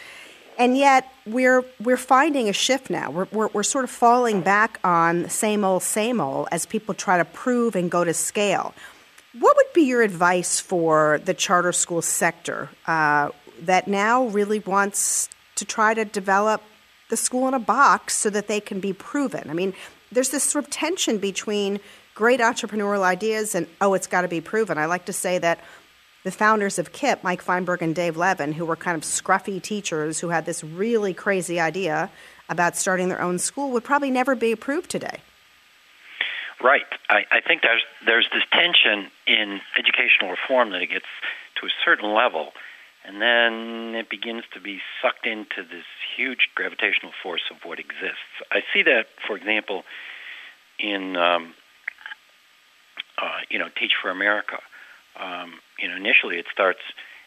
And 0.58 0.78
yet 0.78 1.12
we're 1.26 1.63
we're 1.82 1.98
finding 1.98 2.50
a 2.50 2.54
shift 2.54 2.89
now. 2.89 3.12
We're, 3.12 3.28
we're, 3.32 3.48
we're 3.48 3.63
sort 3.63 3.84
of 3.84 3.89
falling 3.89 4.41
back 4.41 4.80
on 4.84 5.30
same 5.30 5.63
old 5.63 5.84
same 5.84 6.22
old 6.22 6.48
as 6.52 6.65
people 6.65 6.94
try 6.94 7.18
to 7.18 7.26
prove 7.26 7.76
and 7.76 7.91
go 7.91 8.04
to 8.04 8.13
scale. 8.13 8.74
What 9.38 9.56
would 9.58 9.74
be 9.74 9.82
your 9.82 10.02
advice 10.02 10.60
for 10.60 11.20
the 11.26 11.34
charter 11.34 11.74
school 11.74 12.02
sector 12.02 12.70
uh, 12.88 13.30
that 13.62 13.88
now 13.88 14.28
really 14.28 14.60
wants 14.60 15.30
to 15.56 15.65
try 15.65 15.94
to 15.94 16.06
develop 16.06 16.62
the 17.10 17.18
school 17.18 17.48
in 17.48 17.54
a 17.54 17.60
box 17.60 18.15
so 18.15 18.30
that 18.30 18.48
they 18.48 18.62
can 18.62 18.80
be 18.80 18.94
proven? 18.94 19.50
I 19.50 19.54
mean, 19.54 19.74
there's 20.12 20.30
this 20.30 20.44
sort 20.44 20.63
of 20.63 20.72
tension 20.72 21.18
between 21.18 21.82
great 22.13 22.39
entrepreneurial 22.39 23.02
ideas 23.02 23.56
and 23.56 23.68
oh, 23.82 23.94
it's 23.94 24.08
got 24.08 24.22
to 24.22 24.30
be 24.30 24.39
proven. 24.39 24.78
I 24.78 24.86
like 24.86 25.06
to 25.06 25.13
say 25.13 25.38
that 25.39 25.60
the 26.26 26.32
founders 26.32 26.80
of 26.80 26.92
KIPP, 26.92 27.24
Mike 27.24 27.44
Feinberg 27.44 27.84
and 27.84 27.94
Dave 27.94 28.18
Levin, 28.18 28.52
who 28.52 28.66
were 28.66 28.76
kind 28.76 28.98
of 28.98 29.04
scruffy 29.04 29.62
teachers 29.62 30.20
who 30.20 30.30
had 30.30 30.46
this 30.46 30.64
really 30.64 31.14
crazy 31.14 31.60
idea 31.60 32.10
about 32.50 32.76
starting 32.76 33.10
their 33.10 33.22
own 33.22 33.38
school, 33.38 33.72
would 33.72 33.84
probably 33.84 34.10
never 34.10 34.36
be 34.36 34.52
approved 34.52 34.90
today. 34.90 35.20
Right. 36.64 36.82
I, 37.10 37.26
I 37.32 37.42
think 37.42 37.62
there's 37.62 37.84
there's 38.08 38.28
this 38.34 38.42
tension 38.52 39.12
in 39.28 39.62
educational 39.78 40.32
reform 40.32 40.72
that 40.72 40.82
it 40.82 40.90
gets 40.90 41.06
to 41.62 41.68
a 41.68 41.70
certain 41.86 42.12
level, 42.12 42.54
and 43.06 43.22
then 43.22 43.94
it 43.94 44.10
begins 44.10 44.46
to 44.56 44.60
be 44.60 44.80
sucked 45.04 45.28
into 45.28 45.62
this 45.62 45.86
huge 46.18 46.50
gravitational 46.56 47.12
force 47.22 47.44
of 47.52 47.58
what 47.64 47.78
exists. 47.78 48.34
I 48.52 48.62
see 48.74 48.82
that, 48.82 49.08
for 49.28 49.38
example, 49.38 49.84
in 50.80 51.16
um, 51.18 51.54
uh, 53.20 53.42
you 53.52 53.60
know 53.60 53.68
Teach 53.78 53.94
for 54.02 54.10
America. 54.10 54.58
Um, 55.19 55.60
you 55.80 55.88
know, 55.88 55.95
initially 55.95 56.38
it 56.38 56.45
starts 56.51 56.80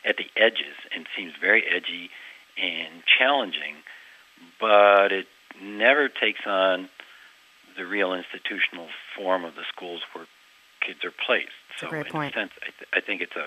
at 0.05 0.17
the 0.17 0.27
edges 0.37 0.77
and 0.95 1.07
seems 1.17 1.33
very 1.41 1.65
edgy 1.67 2.11
and 2.57 3.03
challenging, 3.19 3.77
but 4.61 5.13
it 5.13 5.27
never 5.63 6.09
takes 6.09 6.41
on 6.47 6.89
the 7.77 7.87
real 7.87 8.13
institutional 8.13 8.89
form 9.17 9.45
of 9.45 9.55
the 9.55 9.65
schools 9.73 10.03
where 10.13 10.27
kids 10.81 11.05
are 11.05 11.13
placed. 11.27 11.51
That's 11.71 11.81
so, 11.81 11.87
a 11.87 11.91
great 11.91 12.07
in 12.07 12.13
point. 12.13 12.35
a 12.35 12.39
sense, 12.39 12.53
I, 12.61 12.67
th- 12.67 12.91
I 12.93 13.01
think 13.01 13.23
it's 13.23 13.37
a, 13.37 13.47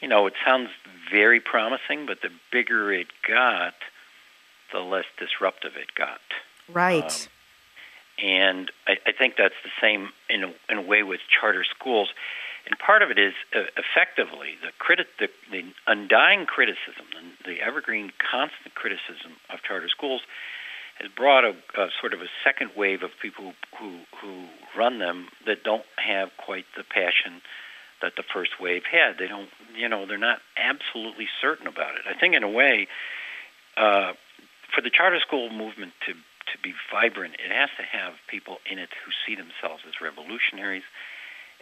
you 0.00 0.08
know, 0.08 0.26
it 0.26 0.34
sounds 0.44 0.70
very 1.10 1.40
promising, 1.40 2.06
but 2.06 2.22
the 2.22 2.30
bigger 2.50 2.92
it 2.92 3.08
got, 3.28 3.74
the 4.72 4.80
less 4.80 5.04
disruptive 5.18 5.72
it 5.76 5.94
got. 5.94 6.20
Right. 6.72 7.28
Um, 8.20 8.24
and 8.24 8.70
I, 8.86 8.96
I 9.06 9.12
think 9.12 9.34
that's 9.36 9.54
the 9.64 9.70
same 9.80 10.10
in 10.30 10.44
a, 10.44 10.54
in 10.70 10.78
a 10.78 10.82
way 10.82 11.02
with 11.02 11.20
charter 11.28 11.64
schools. 11.64 12.10
And 12.66 12.78
part 12.78 13.02
of 13.02 13.10
it 13.10 13.18
is 13.18 13.34
uh, 13.54 13.66
effectively 13.76 14.54
the, 14.62 14.70
criti- 14.78 15.10
the, 15.18 15.28
the 15.50 15.62
undying 15.86 16.46
criticism, 16.46 17.06
the, 17.44 17.54
the 17.54 17.60
evergreen 17.60 18.12
constant 18.18 18.74
criticism 18.74 19.34
of 19.50 19.62
charter 19.62 19.88
schools 19.88 20.22
has 21.00 21.10
brought 21.10 21.44
a, 21.44 21.54
a 21.76 21.88
sort 22.00 22.14
of 22.14 22.20
a 22.20 22.30
second 22.44 22.70
wave 22.76 23.02
of 23.02 23.10
people 23.20 23.52
who, 23.78 24.00
who 24.20 24.46
run 24.76 24.98
them 24.98 25.28
that 25.46 25.64
don't 25.64 25.86
have 25.96 26.30
quite 26.38 26.66
the 26.76 26.84
passion 26.84 27.42
that 28.00 28.12
the 28.16 28.22
first 28.22 28.60
wave 28.60 28.82
had. 28.90 29.18
They 29.18 29.28
don't, 29.28 29.48
you 29.76 29.88
know, 29.88 30.06
they're 30.06 30.18
not 30.18 30.38
absolutely 30.56 31.28
certain 31.40 31.66
about 31.66 31.94
it. 31.94 32.02
I 32.06 32.18
think 32.18 32.34
in 32.34 32.42
a 32.42 32.50
way, 32.50 32.88
uh, 33.76 34.12
for 34.74 34.82
the 34.82 34.90
charter 34.90 35.20
school 35.20 35.50
movement 35.50 35.92
to 36.06 36.14
to 36.52 36.58
be 36.58 36.74
vibrant, 36.92 37.34
it 37.38 37.50
has 37.50 37.70
to 37.78 37.86
have 37.86 38.14
people 38.28 38.58
in 38.70 38.78
it 38.78 38.90
who 39.06 39.10
see 39.24 39.34
themselves 39.38 39.84
as 39.86 40.02
revolutionaries. 40.02 40.82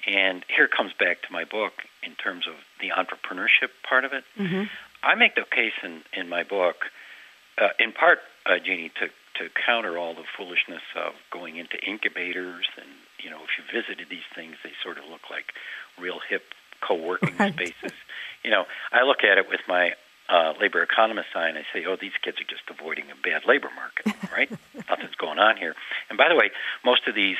And 0.06 0.44
here 0.54 0.68
comes 0.68 0.92
back 0.98 1.22
to 1.22 1.32
my 1.32 1.44
book 1.44 1.72
in 2.02 2.14
terms 2.14 2.46
of 2.46 2.54
the 2.80 2.88
entrepreneurship 2.90 3.70
part 3.88 4.04
of 4.04 4.12
it. 4.12 4.24
Mm-hmm. 4.38 4.64
I 5.02 5.14
make 5.14 5.34
the 5.34 5.44
case 5.50 5.72
in, 5.82 6.02
in 6.12 6.28
my 6.28 6.42
book, 6.42 6.86
uh, 7.58 7.68
in 7.78 7.92
part, 7.92 8.18
uh, 8.46 8.58
Jeannie, 8.64 8.90
to, 9.00 9.08
to 9.42 9.50
counter 9.66 9.96
all 9.98 10.14
the 10.14 10.24
foolishness 10.36 10.82
of 10.96 11.12
going 11.30 11.56
into 11.56 11.76
incubators. 11.84 12.66
And, 12.76 12.88
you 13.22 13.30
know, 13.30 13.38
if 13.44 13.50
you 13.58 13.64
visited 13.72 14.08
these 14.10 14.26
things, 14.34 14.56
they 14.64 14.72
sort 14.82 14.98
of 14.98 15.04
look 15.10 15.30
like 15.30 15.52
real 15.98 16.20
hip 16.28 16.42
co 16.80 16.94
working 16.94 17.36
Right. 17.38 17.52
spaces. 17.52 17.92
You 18.42 18.50
know, 18.50 18.64
I 18.90 19.02
look 19.04 19.22
at 19.22 19.36
it 19.36 19.50
with 19.50 19.60
my 19.68 19.92
uh, 20.30 20.54
labor 20.58 20.82
economist 20.82 21.28
eye 21.34 21.48
and 21.48 21.58
I 21.58 21.66
say, 21.74 21.84
oh, 21.84 21.96
these 22.00 22.16
kids 22.22 22.40
are 22.40 22.48
just 22.48 22.62
avoiding 22.70 23.04
a 23.10 23.14
bad 23.22 23.42
labor 23.46 23.68
market, 23.76 24.16
right? 24.32 24.48
Nothing's 24.88 25.14
going 25.16 25.38
on 25.38 25.58
here. 25.58 25.74
And 26.08 26.16
by 26.16 26.30
the 26.30 26.34
way, 26.36 26.50
most 26.82 27.06
of 27.06 27.14
these 27.14 27.36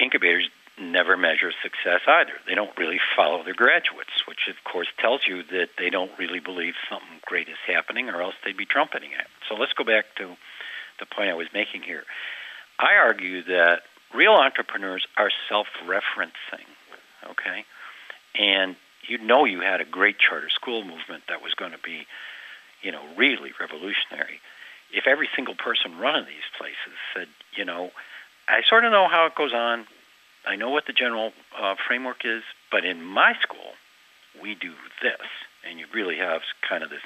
incubators 0.00 0.48
never 0.78 1.16
measure 1.16 1.52
success 1.62 2.00
either. 2.06 2.32
They 2.46 2.54
don't 2.54 2.76
really 2.76 3.00
follow 3.16 3.44
their 3.44 3.54
graduates, 3.54 4.26
which 4.26 4.48
of 4.48 4.56
course 4.64 4.88
tells 4.98 5.26
you 5.26 5.42
that 5.44 5.68
they 5.78 5.90
don't 5.90 6.10
really 6.18 6.40
believe 6.40 6.74
something 6.88 7.20
great 7.24 7.48
is 7.48 7.56
happening 7.66 8.08
or 8.08 8.20
else 8.20 8.34
they'd 8.44 8.56
be 8.56 8.66
trumpeting 8.66 9.12
it. 9.12 9.26
So 9.48 9.54
let's 9.54 9.72
go 9.72 9.84
back 9.84 10.06
to 10.16 10.36
the 10.98 11.06
point 11.06 11.30
I 11.30 11.34
was 11.34 11.48
making 11.52 11.82
here. 11.82 12.04
I 12.78 12.96
argue 12.96 13.44
that 13.44 13.82
real 14.12 14.32
entrepreneurs 14.32 15.06
are 15.16 15.30
self-referencing, 15.48 16.66
okay? 17.30 17.64
And 18.34 18.76
you 19.06 19.18
know 19.18 19.44
you 19.44 19.60
had 19.60 19.80
a 19.80 19.84
great 19.84 20.18
charter 20.18 20.50
school 20.50 20.82
movement 20.82 21.24
that 21.28 21.42
was 21.42 21.54
going 21.54 21.72
to 21.72 21.78
be, 21.78 22.06
you 22.82 22.90
know, 22.90 23.02
really 23.16 23.52
revolutionary. 23.60 24.40
If 24.92 25.06
every 25.06 25.28
single 25.34 25.54
person 25.54 25.98
running 25.98 26.26
these 26.26 26.48
places 26.58 26.98
said, 27.14 27.28
you 27.56 27.64
know, 27.64 27.90
I 28.48 28.62
sort 28.68 28.84
of 28.84 28.92
know 28.92 29.08
how 29.08 29.26
it 29.26 29.34
goes 29.34 29.52
on, 29.52 29.86
I 30.46 30.56
know 30.56 30.70
what 30.70 30.86
the 30.86 30.92
general 30.92 31.32
uh, 31.58 31.74
framework 31.86 32.24
is, 32.24 32.42
but 32.70 32.84
in 32.84 33.02
my 33.02 33.34
school, 33.40 33.72
we 34.42 34.54
do 34.54 34.72
this. 35.02 35.26
And 35.68 35.78
you 35.78 35.86
really 35.94 36.16
have 36.18 36.42
kind 36.68 36.82
of 36.82 36.90
this 36.90 37.02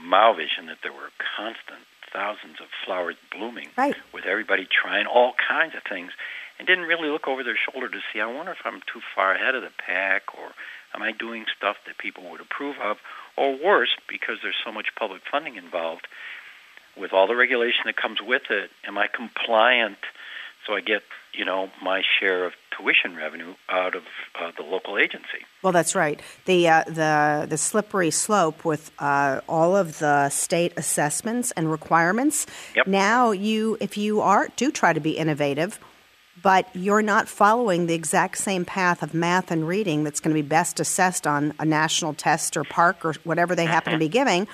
Mao 0.00 0.32
vision 0.32 0.66
that 0.66 0.78
there 0.82 0.92
were 0.92 1.10
constant 1.36 1.80
thousands 2.12 2.60
of 2.60 2.66
flowers 2.86 3.16
blooming 3.36 3.68
Right. 3.76 3.96
with 4.14 4.24
everybody 4.24 4.66
trying 4.70 5.06
all 5.06 5.34
kinds 5.34 5.74
of 5.74 5.82
things 5.82 6.12
and 6.58 6.66
didn't 6.66 6.84
really 6.86 7.08
look 7.08 7.26
over 7.28 7.42
their 7.44 7.56
shoulder 7.58 7.88
to 7.88 7.98
see, 8.12 8.20
I 8.20 8.26
wonder 8.26 8.52
if 8.52 8.58
I'm 8.64 8.80
too 8.92 9.00
far 9.14 9.34
ahead 9.34 9.54
of 9.54 9.62
the 9.62 9.70
pack 9.84 10.22
or 10.34 10.52
am 10.94 11.02
I 11.02 11.12
doing 11.12 11.44
stuff 11.56 11.76
that 11.86 11.98
people 11.98 12.30
would 12.30 12.40
approve 12.40 12.76
of? 12.82 12.98
Or 13.36 13.56
worse, 13.56 13.94
because 14.08 14.38
there's 14.42 14.56
so 14.64 14.72
much 14.72 14.94
public 14.98 15.22
funding 15.30 15.56
involved, 15.56 16.06
with 16.96 17.12
all 17.12 17.26
the 17.28 17.36
regulation 17.36 17.82
that 17.86 17.96
comes 17.96 18.18
with 18.20 18.50
it, 18.50 18.70
am 18.86 18.98
I 18.98 19.06
compliant 19.06 19.98
so 20.68 20.74
I 20.74 20.80
get, 20.80 21.02
you 21.32 21.44
know, 21.44 21.70
my 21.82 22.02
share 22.20 22.44
of 22.44 22.52
tuition 22.76 23.16
revenue 23.16 23.54
out 23.68 23.96
of 23.96 24.02
uh, 24.38 24.52
the 24.56 24.62
local 24.62 24.98
agency? 24.98 25.46
Well, 25.62 25.72
that's 25.72 25.94
right. 25.94 26.20
The 26.44 26.68
uh, 26.68 26.84
the 26.84 27.46
the 27.48 27.58
slippery 27.58 28.10
slope 28.10 28.64
with 28.64 28.92
uh, 28.98 29.40
all 29.48 29.74
of 29.74 29.98
the 29.98 30.28
state 30.28 30.74
assessments 30.76 31.50
and 31.52 31.70
requirements. 31.70 32.46
Yep. 32.76 32.86
Now, 32.86 33.30
you 33.30 33.78
if 33.80 33.96
you 33.96 34.20
are 34.20 34.48
do 34.56 34.70
try 34.70 34.92
to 34.92 35.00
be 35.00 35.12
innovative, 35.12 35.80
but 36.42 36.68
you're 36.74 37.02
not 37.02 37.28
following 37.28 37.86
the 37.86 37.94
exact 37.94 38.38
same 38.38 38.64
path 38.64 39.02
of 39.02 39.14
math 39.14 39.50
and 39.50 39.66
reading 39.66 40.04
that's 40.04 40.20
going 40.20 40.36
to 40.36 40.40
be 40.40 40.46
best 40.46 40.78
assessed 40.78 41.26
on 41.26 41.54
a 41.58 41.64
national 41.64 42.14
test 42.14 42.56
or 42.56 42.62
PARCC 42.64 43.04
or 43.04 43.14
whatever 43.24 43.54
they 43.54 43.66
happen 43.66 43.94
to 43.94 43.98
be 43.98 44.08
giving. 44.08 44.46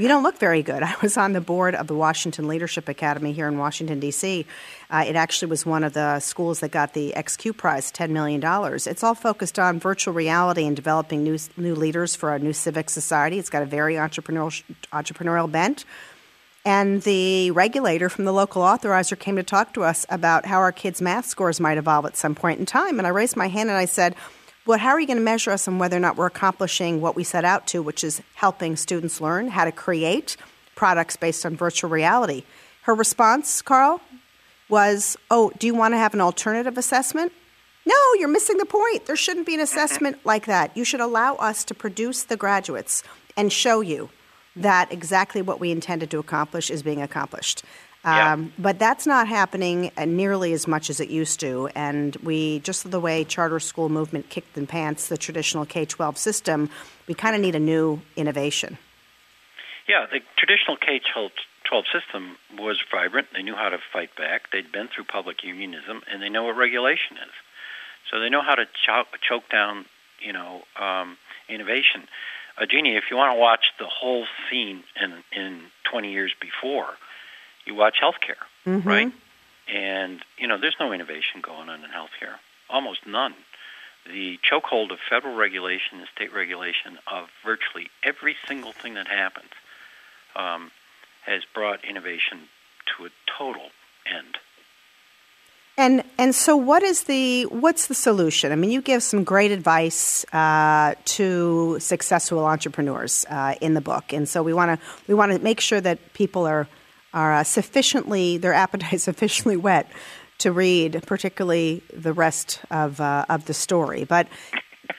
You 0.00 0.08
don't 0.08 0.22
look 0.22 0.38
very 0.38 0.62
good. 0.62 0.82
I 0.82 0.94
was 1.02 1.18
on 1.18 1.34
the 1.34 1.42
board 1.42 1.74
of 1.74 1.86
the 1.86 1.94
Washington 1.94 2.48
Leadership 2.48 2.88
Academy 2.88 3.32
here 3.32 3.46
in 3.46 3.58
Washington, 3.58 4.00
D.C. 4.00 4.46
Uh, 4.88 5.04
it 5.06 5.14
actually 5.14 5.50
was 5.50 5.66
one 5.66 5.84
of 5.84 5.92
the 5.92 6.20
schools 6.20 6.60
that 6.60 6.70
got 6.70 6.94
the 6.94 7.12
XQ 7.14 7.58
Prize, 7.58 7.92
$10 7.92 8.08
million. 8.08 8.40
It's 8.86 9.04
all 9.04 9.14
focused 9.14 9.58
on 9.58 9.78
virtual 9.78 10.14
reality 10.14 10.66
and 10.66 10.74
developing 10.74 11.22
new, 11.22 11.36
new 11.58 11.74
leaders 11.74 12.16
for 12.16 12.34
a 12.34 12.38
new 12.38 12.54
civic 12.54 12.88
society. 12.88 13.38
It's 13.38 13.50
got 13.50 13.62
a 13.62 13.66
very 13.66 13.96
entrepreneurial, 13.96 14.62
entrepreneurial 14.90 15.52
bent. 15.52 15.84
And 16.64 17.02
the 17.02 17.50
regulator 17.50 18.08
from 18.08 18.24
the 18.24 18.32
local 18.32 18.62
authorizer 18.62 19.18
came 19.18 19.36
to 19.36 19.42
talk 19.42 19.74
to 19.74 19.82
us 19.82 20.06
about 20.08 20.46
how 20.46 20.60
our 20.60 20.72
kids' 20.72 21.02
math 21.02 21.26
scores 21.26 21.60
might 21.60 21.76
evolve 21.76 22.06
at 22.06 22.16
some 22.16 22.34
point 22.34 22.58
in 22.58 22.64
time. 22.64 22.98
And 22.98 23.06
I 23.06 23.10
raised 23.10 23.36
my 23.36 23.48
hand 23.48 23.68
and 23.68 23.78
I 23.78 23.86
said, 23.86 24.14
Well, 24.66 24.78
how 24.78 24.90
are 24.90 25.00
you 25.00 25.06
going 25.06 25.16
to 25.16 25.22
measure 25.22 25.50
us 25.50 25.66
on 25.66 25.78
whether 25.78 25.96
or 25.96 26.00
not 26.00 26.16
we're 26.16 26.26
accomplishing 26.26 27.00
what 27.00 27.16
we 27.16 27.24
set 27.24 27.44
out 27.44 27.66
to, 27.68 27.82
which 27.82 28.04
is 28.04 28.20
helping 28.34 28.76
students 28.76 29.20
learn 29.20 29.48
how 29.48 29.64
to 29.64 29.72
create 29.72 30.36
products 30.74 31.16
based 31.16 31.46
on 31.46 31.56
virtual 31.56 31.88
reality? 31.88 32.44
Her 32.82 32.94
response, 32.94 33.62
Carl, 33.62 34.00
was, 34.68 35.16
Oh, 35.30 35.50
do 35.58 35.66
you 35.66 35.74
want 35.74 35.94
to 35.94 35.98
have 35.98 36.12
an 36.12 36.20
alternative 36.20 36.76
assessment? 36.76 37.32
No, 37.86 37.96
you're 38.18 38.28
missing 38.28 38.58
the 38.58 38.66
point. 38.66 39.06
There 39.06 39.16
shouldn't 39.16 39.46
be 39.46 39.54
an 39.54 39.60
uh-huh. 39.60 39.64
assessment 39.64 40.18
like 40.24 40.46
that. 40.46 40.76
You 40.76 40.84
should 40.84 41.00
allow 41.00 41.36
us 41.36 41.64
to 41.64 41.74
produce 41.74 42.22
the 42.24 42.36
graduates 42.36 43.02
and 43.36 43.50
show 43.50 43.80
you 43.80 44.10
that 44.56 44.92
exactly 44.92 45.40
what 45.40 45.60
we 45.60 45.70
intended 45.70 46.10
to 46.10 46.18
accomplish 46.18 46.70
is 46.70 46.82
being 46.82 47.00
accomplished. 47.00 47.64
Yeah. 48.04 48.32
Um, 48.32 48.52
but 48.58 48.78
that's 48.78 49.06
not 49.06 49.28
happening 49.28 49.90
uh, 49.96 50.06
nearly 50.06 50.52
as 50.54 50.66
much 50.66 50.88
as 50.88 51.00
it 51.00 51.10
used 51.10 51.40
to. 51.40 51.68
And 51.74 52.16
we, 52.16 52.60
just 52.60 52.90
the 52.90 53.00
way 53.00 53.24
charter 53.24 53.60
school 53.60 53.88
movement 53.88 54.30
kicked 54.30 54.56
in 54.56 54.66
pants 54.66 55.08
the 55.08 55.18
traditional 55.18 55.66
K 55.66 55.84
12 55.84 56.16
system, 56.16 56.70
we 57.06 57.14
kind 57.14 57.36
of 57.36 57.42
need 57.42 57.54
a 57.54 57.60
new 57.60 58.00
innovation. 58.16 58.78
Yeah, 59.86 60.06
the 60.10 60.20
traditional 60.38 60.76
K 60.76 61.00
12 61.12 61.84
system 61.92 62.36
was 62.58 62.80
vibrant. 62.90 63.28
They 63.34 63.42
knew 63.42 63.54
how 63.54 63.68
to 63.68 63.78
fight 63.92 64.16
back. 64.16 64.50
They'd 64.50 64.72
been 64.72 64.88
through 64.88 65.04
public 65.04 65.44
unionism, 65.44 66.02
and 66.10 66.22
they 66.22 66.28
know 66.28 66.44
what 66.44 66.56
regulation 66.56 67.16
is. 67.16 67.34
So 68.10 68.18
they 68.18 68.30
know 68.30 68.42
how 68.42 68.54
to 68.54 68.64
choke, 68.86 69.08
choke 69.20 69.48
down, 69.50 69.84
you 70.20 70.32
know, 70.32 70.62
um, 70.80 71.18
innovation. 71.48 72.08
Uh, 72.56 72.66
Jeannie, 72.68 72.96
if 72.96 73.04
you 73.10 73.16
want 73.16 73.34
to 73.34 73.40
watch 73.40 73.66
the 73.78 73.86
whole 73.86 74.26
scene 74.48 74.84
in 75.00 75.22
in 75.32 75.62
20 75.90 76.12
years 76.12 76.32
before, 76.40 76.94
you 77.66 77.74
watch 77.74 77.96
healthcare, 78.00 78.42
Mhm. 78.66 78.84
right? 78.84 79.12
And 79.68 80.22
you 80.38 80.46
know, 80.46 80.58
there's 80.58 80.76
no 80.80 80.92
innovation 80.92 81.40
going 81.40 81.68
on 81.68 81.84
in 81.84 81.90
healthcare, 81.90 82.38
almost 82.68 83.06
none. 83.06 83.34
The 84.06 84.38
chokehold 84.38 84.90
of 84.90 84.98
federal 85.08 85.34
regulation 85.34 85.98
and 85.98 86.08
state 86.14 86.32
regulation 86.32 86.98
of 87.06 87.28
virtually 87.44 87.90
every 88.02 88.36
single 88.48 88.72
thing 88.72 88.94
that 88.94 89.06
happens 89.08 89.50
um, 90.34 90.70
has 91.22 91.42
brought 91.54 91.84
innovation 91.84 92.48
to 92.96 93.06
a 93.06 93.10
total 93.38 93.70
end. 94.06 94.38
And 95.76 96.02
and 96.18 96.34
so, 96.34 96.56
what 96.56 96.82
is 96.82 97.04
the 97.04 97.44
what's 97.44 97.86
the 97.86 97.94
solution? 97.94 98.52
I 98.52 98.56
mean, 98.56 98.70
you 98.70 98.82
give 98.82 99.02
some 99.02 99.24
great 99.24 99.50
advice 99.50 100.24
uh, 100.32 100.94
to 101.16 101.78
successful 101.80 102.44
entrepreneurs 102.44 103.24
uh, 103.30 103.54
in 103.60 103.74
the 103.74 103.80
book, 103.80 104.12
and 104.12 104.28
so 104.28 104.42
we 104.42 104.52
want 104.52 104.78
to 104.78 104.86
we 105.06 105.14
want 105.14 105.32
to 105.32 105.38
make 105.38 105.60
sure 105.60 105.80
that 105.80 106.12
people 106.12 106.46
are 106.46 106.66
are 107.12 107.34
uh, 107.34 107.44
sufficiently 107.44 108.38
their 108.38 108.54
appetite 108.54 109.00
sufficiently 109.10 109.56
wet 109.56 109.90
to 110.38 110.52
read, 110.52 111.02
particularly 111.06 111.82
the 111.92 112.12
rest 112.12 112.60
of 112.70 113.00
uh, 113.00 113.26
of 113.28 113.44
the 113.46 113.54
story. 113.54 114.04
But 114.04 114.28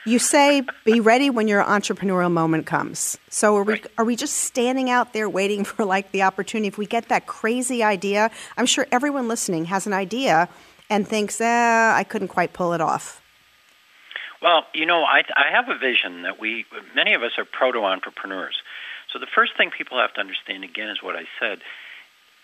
You 0.04 0.18
say 0.18 0.62
be 0.84 0.98
ready 0.98 1.30
when 1.30 1.46
your 1.46 1.62
entrepreneurial 1.62 2.30
moment 2.32 2.66
comes. 2.66 3.18
So 3.28 3.56
are 3.56 3.62
we 3.62 3.82
are 3.98 4.04
we 4.04 4.16
just 4.16 4.34
standing 4.34 4.90
out 4.90 5.12
there 5.12 5.28
waiting 5.28 5.64
for 5.70 5.84
like 5.84 6.10
the 6.12 6.22
opportunity? 6.22 6.68
If 6.68 6.78
we 6.78 6.86
get 6.86 7.08
that 7.08 7.26
crazy 7.26 7.82
idea, 7.82 8.30
I'm 8.56 8.66
sure 8.66 8.86
everyone 8.90 9.28
listening 9.28 9.66
has 9.66 9.86
an 9.86 9.92
idea 9.92 10.48
and 10.90 11.06
thinks, 11.06 11.40
eh, 11.40 11.92
I 11.94 12.04
couldn't 12.04 12.28
quite 12.28 12.52
pull 12.52 12.72
it 12.72 12.80
off. 12.80 13.22
Well, 14.42 14.66
you 14.74 14.86
know, 14.86 15.04
I, 15.04 15.22
I 15.36 15.52
have 15.52 15.68
a 15.68 15.78
vision 15.78 16.22
that 16.22 16.40
we, 16.40 16.66
many 16.96 17.14
of 17.14 17.22
us 17.22 17.32
are 17.38 17.44
proto 17.44 17.84
entrepreneurs. 17.84 18.56
So 19.12 19.18
the 19.20 19.28
first 19.32 19.56
thing 19.56 19.70
people 19.70 19.98
have 19.98 20.12
to 20.14 20.20
understand, 20.20 20.64
again, 20.64 20.88
is 20.88 20.98
what 21.00 21.14
I 21.14 21.24
said. 21.38 21.60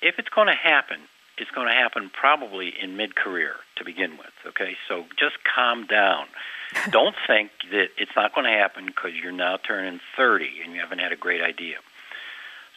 If 0.02 0.18
it's 0.18 0.28
going 0.28 0.48
to 0.48 0.54
happen, 0.54 0.98
it's 1.38 1.50
going 1.50 1.68
to 1.68 1.74
happen 1.74 2.10
probably 2.12 2.72
in 2.80 2.96
mid 2.96 3.14
career 3.14 3.54
to 3.76 3.84
begin 3.84 4.12
with, 4.12 4.34
okay? 4.46 4.76
So 4.88 5.04
just 5.18 5.36
calm 5.44 5.86
down. 5.86 6.26
Don't 6.90 7.14
think 7.26 7.50
that 7.70 7.88
it's 7.96 8.12
not 8.14 8.34
going 8.34 8.44
to 8.44 8.56
happen 8.56 8.86
because 8.86 9.12
you're 9.14 9.32
now 9.32 9.56
turning 9.56 10.00
30 10.16 10.46
and 10.64 10.74
you 10.74 10.80
haven't 10.80 10.98
had 10.98 11.12
a 11.12 11.16
great 11.16 11.40
idea. 11.40 11.76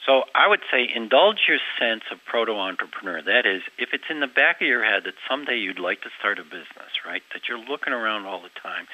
So 0.05 0.23
I 0.33 0.47
would 0.47 0.61
say 0.71 0.89
indulge 0.93 1.41
your 1.47 1.59
sense 1.79 2.03
of 2.11 2.17
proto 2.25 2.53
entrepreneur. 2.53 3.21
That 3.21 3.45
is, 3.45 3.61
if 3.77 3.89
it's 3.93 4.05
in 4.09 4.19
the 4.19 4.27
back 4.27 4.59
of 4.59 4.67
your 4.67 4.83
head 4.83 5.03
that 5.05 5.13
someday 5.29 5.57
you'd 5.57 5.77
like 5.77 6.01
to 6.01 6.09
start 6.17 6.39
a 6.39 6.43
business, 6.43 7.05
right? 7.05 7.21
That 7.33 7.47
you're 7.47 7.59
looking 7.59 7.93
around 7.93 8.25
all 8.25 8.41
the 8.41 8.49
time, 8.59 8.87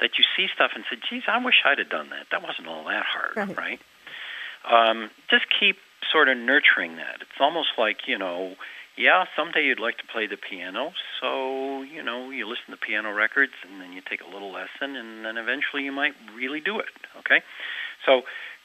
that 0.00 0.18
you 0.18 0.24
see 0.36 0.48
stuff 0.52 0.72
and 0.74 0.84
say, 0.90 0.98
geez, 1.08 1.22
I 1.28 1.42
wish 1.44 1.62
I'd 1.64 1.78
have 1.78 1.88
done 1.88 2.10
that. 2.10 2.26
That 2.32 2.42
wasn't 2.42 2.66
all 2.66 2.84
that 2.84 3.04
hard, 3.06 3.36
right? 3.36 3.56
right? 3.56 3.80
Um, 4.68 5.10
just 5.30 5.46
keep 5.60 5.76
sort 6.10 6.28
of 6.28 6.36
nurturing 6.36 6.96
that. 6.96 7.16
It's 7.20 7.40
almost 7.40 7.70
like, 7.76 8.06
you 8.06 8.18
know, 8.18 8.54
yeah, 8.96 9.24
someday 9.36 9.64
you'd 9.64 9.78
like 9.78 9.98
to 9.98 10.06
play 10.10 10.26
the 10.26 10.36
piano, 10.36 10.92
so, 11.20 11.82
you 11.82 12.02
know, 12.02 12.30
you 12.30 12.48
listen 12.48 12.70
to 12.70 12.76
piano 12.76 13.14
records 13.14 13.52
and 13.62 13.80
then 13.80 13.92
you 13.92 14.02
take 14.02 14.20
a 14.20 14.28
little 14.28 14.50
lesson 14.52 14.96
and 14.96 15.24
then 15.24 15.38
eventually 15.38 15.84
you 15.84 15.92
might 15.92 16.14
really 16.34 16.60
do 16.60 16.80
it, 16.80 16.90
okay? 17.18 17.42
So 18.04 18.22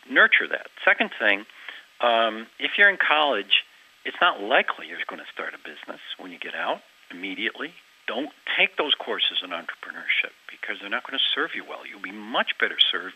nurture 0.10 0.48
that. 0.50 0.68
Second 0.84 1.12
thing, 1.20 1.46
um, 2.02 2.48
if 2.58 2.72
you're 2.78 2.90
in 2.90 2.98
college, 2.98 3.64
it's 4.06 4.18
not 4.20 4.42
likely 4.42 4.88
you're 4.88 4.98
going 5.08 5.22
to 5.22 5.32
start 5.32 5.54
a 5.54 5.62
business 5.62 6.02
when 6.18 6.32
you 6.32 6.40
get 6.40 6.56
out 6.56 6.82
immediately. 7.12 7.74
Don't 8.08 8.34
take 8.58 8.76
those 8.76 8.94
courses 8.96 9.40
in 9.44 9.52
entrepreneurship 9.52 10.34
because 10.50 10.82
they're 10.82 10.90
not 10.90 11.06
going 11.08 11.18
to 11.18 11.24
serve 11.34 11.52
you 11.56 11.64
well. 11.64 11.86
You'll 11.88 12.02
be 12.02 12.12
much 12.12 12.58
better 12.60 12.76
served 12.92 13.16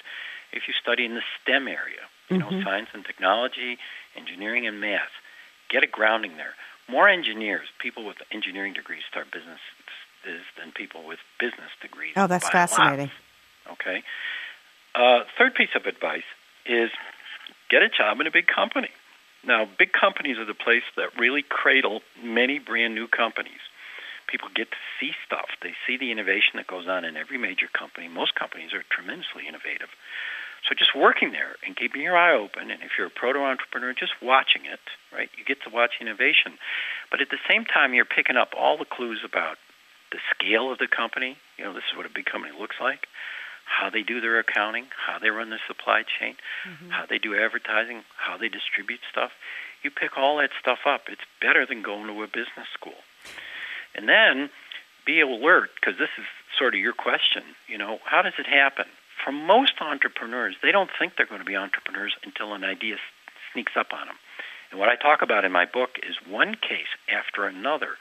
if 0.53 0.63
you 0.67 0.73
study 0.80 1.03
in 1.03 1.15
the 1.15 1.25
STEM 1.41 1.67
area, 1.67 2.08
you 2.29 2.37
mm-hmm. 2.37 2.59
know, 2.59 2.63
science 2.63 2.89
and 2.93 3.05
technology, 3.05 3.77
engineering 4.15 4.67
and 4.67 4.79
math. 4.81 5.13
Get 5.69 5.83
a 5.83 5.87
grounding 5.87 6.37
there. 6.37 6.53
More 6.89 7.09
engineers, 7.09 7.67
people 7.79 8.05
with 8.05 8.17
engineering 8.31 8.73
degrees, 8.73 9.01
start 9.09 9.27
businesses 9.31 9.59
than 10.57 10.71
people 10.71 11.05
with 11.05 11.19
business 11.39 11.71
degrees. 11.81 12.13
Oh, 12.15 12.27
that's 12.27 12.47
fascinating. 12.49 13.11
Okay. 13.71 14.03
Uh, 14.95 15.23
third 15.37 15.53
piece 15.53 15.75
of 15.75 15.85
advice 15.85 16.27
is 16.65 16.89
get 17.69 17.81
a 17.81 17.89
job 17.89 18.19
in 18.19 18.27
a 18.27 18.31
big 18.31 18.47
company. 18.47 18.89
Now, 19.45 19.67
big 19.77 19.91
companies 19.91 20.37
are 20.37 20.45
the 20.45 20.57
place 20.57 20.83
that 20.95 21.17
really 21.19 21.43
cradle 21.43 22.01
many 22.23 22.59
brand 22.59 22.95
new 22.95 23.07
companies. 23.07 23.61
People 24.27 24.49
get 24.53 24.71
to 24.71 24.77
see 24.99 25.11
stuff. 25.25 25.47
They 25.61 25.73
see 25.85 25.95
the 25.95 26.11
innovation 26.11 26.55
that 26.55 26.67
goes 26.67 26.87
on 26.87 27.05
in 27.05 27.15
every 27.15 27.37
major 27.37 27.67
company. 27.71 28.07
Most 28.09 28.35
companies 28.35 28.73
are 28.73 28.83
tremendously 28.89 29.47
innovative. 29.47 29.87
So 30.67 30.75
just 30.75 30.95
working 30.95 31.32
there 31.32 31.56
and 31.65 31.75
keeping 31.75 32.01
your 32.01 32.17
eye 32.17 32.36
open, 32.36 32.71
and 32.71 32.84
if 32.84 32.91
you're 32.97 33.08
a 33.08 33.12
proto 33.12 33.39
entrepreneur, 33.39 33.93
just 33.93 34.13
watching 34.21 34.65
it, 34.65 34.84
right? 35.13 35.30
You 35.38 35.45
get 35.45 35.63
to 35.63 35.69
watch 35.69 36.01
innovation. 36.01 36.60
But 37.10 37.21
at 37.21 37.30
the 37.30 37.39
same 37.49 37.63
time, 37.63 37.93
you're 37.93 38.06
picking 38.06 38.36
up 38.36 38.51
all 38.58 38.77
the 38.77 38.86
clues 38.86 39.21
about 39.23 39.58
the 40.12 40.19
scale 40.36 40.71
of 40.71 40.77
the 40.77 40.88
company. 40.88 41.38
You 41.58 41.65
know, 41.65 41.73
this 41.73 41.84
is 41.89 41.95
what 41.95 42.06
a 42.06 42.13
big 42.13 42.25
company 42.25 42.53
looks 42.58 42.75
like 42.82 43.08
how 43.67 43.89
they 43.89 44.01
do 44.01 44.21
their 44.21 44.39
accounting, 44.39 44.86
how 44.95 45.19
they 45.19 45.30
run 45.30 45.49
their 45.49 45.62
supply 45.67 46.03
chain, 46.03 46.36
mm-hmm. 46.65 46.89
how 46.89 47.06
they 47.06 47.17
do 47.17 47.36
advertising, 47.36 48.01
how 48.15 48.38
they 48.38 48.47
distribute 48.47 49.01
stuff. 49.12 49.32
You 49.84 49.91
pick 49.91 50.17
all 50.17 50.38
that 50.38 50.51
stuff 50.60 50.80
up. 50.88 51.03
It's 51.10 51.21
better 51.41 51.65
than 51.65 51.82
going 51.84 52.08
to 52.08 52.23
a 52.23 52.27
business 52.27 52.67
school. 52.73 52.97
And 53.93 54.08
then 54.08 54.49
be 55.06 55.21
alert 55.21 55.71
because 55.75 55.99
this 55.99 56.10
is 56.17 56.25
sort 56.58 56.73
of 56.75 56.80
your 56.80 56.93
question. 56.93 57.43
You 57.67 57.77
know, 57.77 57.99
how 58.06 58.21
does 58.21 58.34
it 58.39 58.47
happen? 58.47 58.86
For 59.27 59.33
most 59.33 59.73
entrepreneurs, 59.81 60.55
they 60.63 60.71
don't 60.71 60.89
think 60.97 61.17
they're 61.17 61.25
going 61.25 61.41
to 61.41 61.45
be 61.45 61.57
entrepreneurs 61.57 62.15
until 62.23 62.53
an 62.53 62.63
idea 62.63 62.95
sneaks 63.51 63.73
up 63.75 63.91
on 63.91 64.07
them. 64.07 64.15
And 64.71 64.79
what 64.79 64.87
I 64.87 64.95
talk 64.95 65.21
about 65.21 65.43
in 65.43 65.51
my 65.51 65.65
book 65.65 65.99
is 66.01 66.15
one 66.25 66.55
case 66.55 66.87
after 67.13 67.45
another 67.45 67.97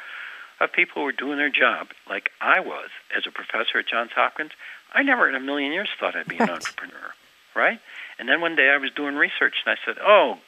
of 0.60 0.72
people 0.72 1.02
who 1.02 1.08
are 1.08 1.12
doing 1.12 1.36
their 1.36 1.50
job, 1.50 1.88
like 2.08 2.30
I 2.40 2.60
was 2.60 2.90
as 3.16 3.26
a 3.26 3.32
professor 3.32 3.80
at 3.80 3.88
Johns 3.88 4.12
Hopkins, 4.14 4.52
I 4.94 5.02
never 5.02 5.28
in 5.28 5.34
a 5.34 5.40
million 5.40 5.72
years 5.72 5.88
thought 5.98 6.14
I'd 6.14 6.28
be 6.28 6.38
an 6.38 6.48
entrepreneur, 6.48 7.12
right? 7.56 7.80
And 8.20 8.28
then 8.28 8.40
one 8.40 8.54
day 8.54 8.70
I 8.70 8.76
was 8.76 8.92
doing 8.92 9.16
research 9.16 9.64
and 9.66 9.76
I 9.76 9.84
said, 9.84 9.98
"Oh, 10.00 10.38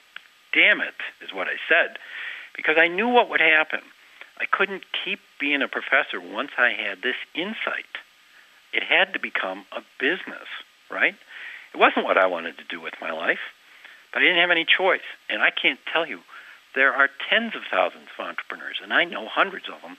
damn 0.52 0.80
it," 0.80 0.94
is 1.20 1.34
what 1.34 1.48
I 1.48 1.56
said, 1.68 1.98
because 2.54 2.78
I 2.78 2.86
knew 2.86 3.08
what 3.08 3.28
would 3.30 3.40
happen. 3.40 3.80
I 4.38 4.44
couldn't 4.44 4.84
keep 5.04 5.18
being 5.40 5.60
a 5.60 5.66
professor 5.66 6.20
once 6.20 6.52
I 6.56 6.70
had 6.70 7.02
this 7.02 7.16
insight. 7.34 7.98
It 8.72 8.84
had 8.84 9.12
to 9.14 9.18
become 9.18 9.66
a 9.72 9.82
business, 9.98 10.46
right? 10.90 11.14
It 11.74 11.79
wasn't 11.79 12.07
what 12.07 12.18
I 12.18 12.27
wanted 12.27 12.59
to 12.59 12.64
do 12.64 12.81
with 12.81 12.94
my 13.01 13.12
life, 13.12 13.40
but 14.12 14.22
I 14.22 14.24
didn't 14.24 14.40
have 14.40 14.51
any 14.51 14.64
choice. 14.64 15.07
And 15.29 15.42
I 15.42 15.51
can't 15.51 15.81
tell 15.92 16.07
you, 16.07 16.20
there 16.74 16.92
are 16.92 17.09
tens 17.31 17.55
of 17.55 17.62
thousands 17.70 18.09
of 18.16 18.24
entrepreneurs, 18.24 18.81
and 18.83 18.92
I 18.92 19.05
know 19.05 19.27
hundreds 19.29 19.66
of 19.68 19.81
them 19.83 19.96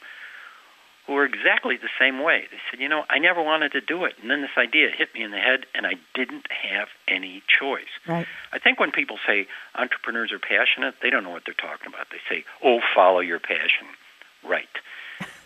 who 1.09 1.15
were 1.15 1.25
exactly 1.25 1.75
the 1.75 1.89
same 1.99 2.21
way. 2.21 2.43
They 2.51 2.59
said, 2.69 2.79
you 2.79 2.87
know, 2.87 3.03
I 3.09 3.17
never 3.17 3.41
wanted 3.41 3.71
to 3.71 3.81
do 3.81 4.05
it. 4.05 4.13
And 4.21 4.29
then 4.29 4.41
this 4.41 4.55
idea 4.55 4.89
hit 4.95 5.09
me 5.15 5.23
in 5.23 5.31
the 5.31 5.39
head, 5.39 5.65
and 5.73 5.87
I 5.87 5.93
didn't 6.13 6.45
have 6.51 6.87
any 7.07 7.41
choice. 7.47 7.89
Right. 8.07 8.27
I 8.53 8.59
think 8.59 8.79
when 8.79 8.91
people 8.91 9.17
say 9.25 9.47
entrepreneurs 9.73 10.31
are 10.31 10.37
passionate, 10.37 10.95
they 11.01 11.09
don't 11.09 11.23
know 11.23 11.31
what 11.31 11.43
they're 11.45 11.55
talking 11.55 11.87
about. 11.87 12.07
They 12.11 12.21
say, 12.29 12.45
oh, 12.63 12.79
follow 12.93 13.21
your 13.21 13.39
passion. 13.39 13.87
Right. 14.47 14.69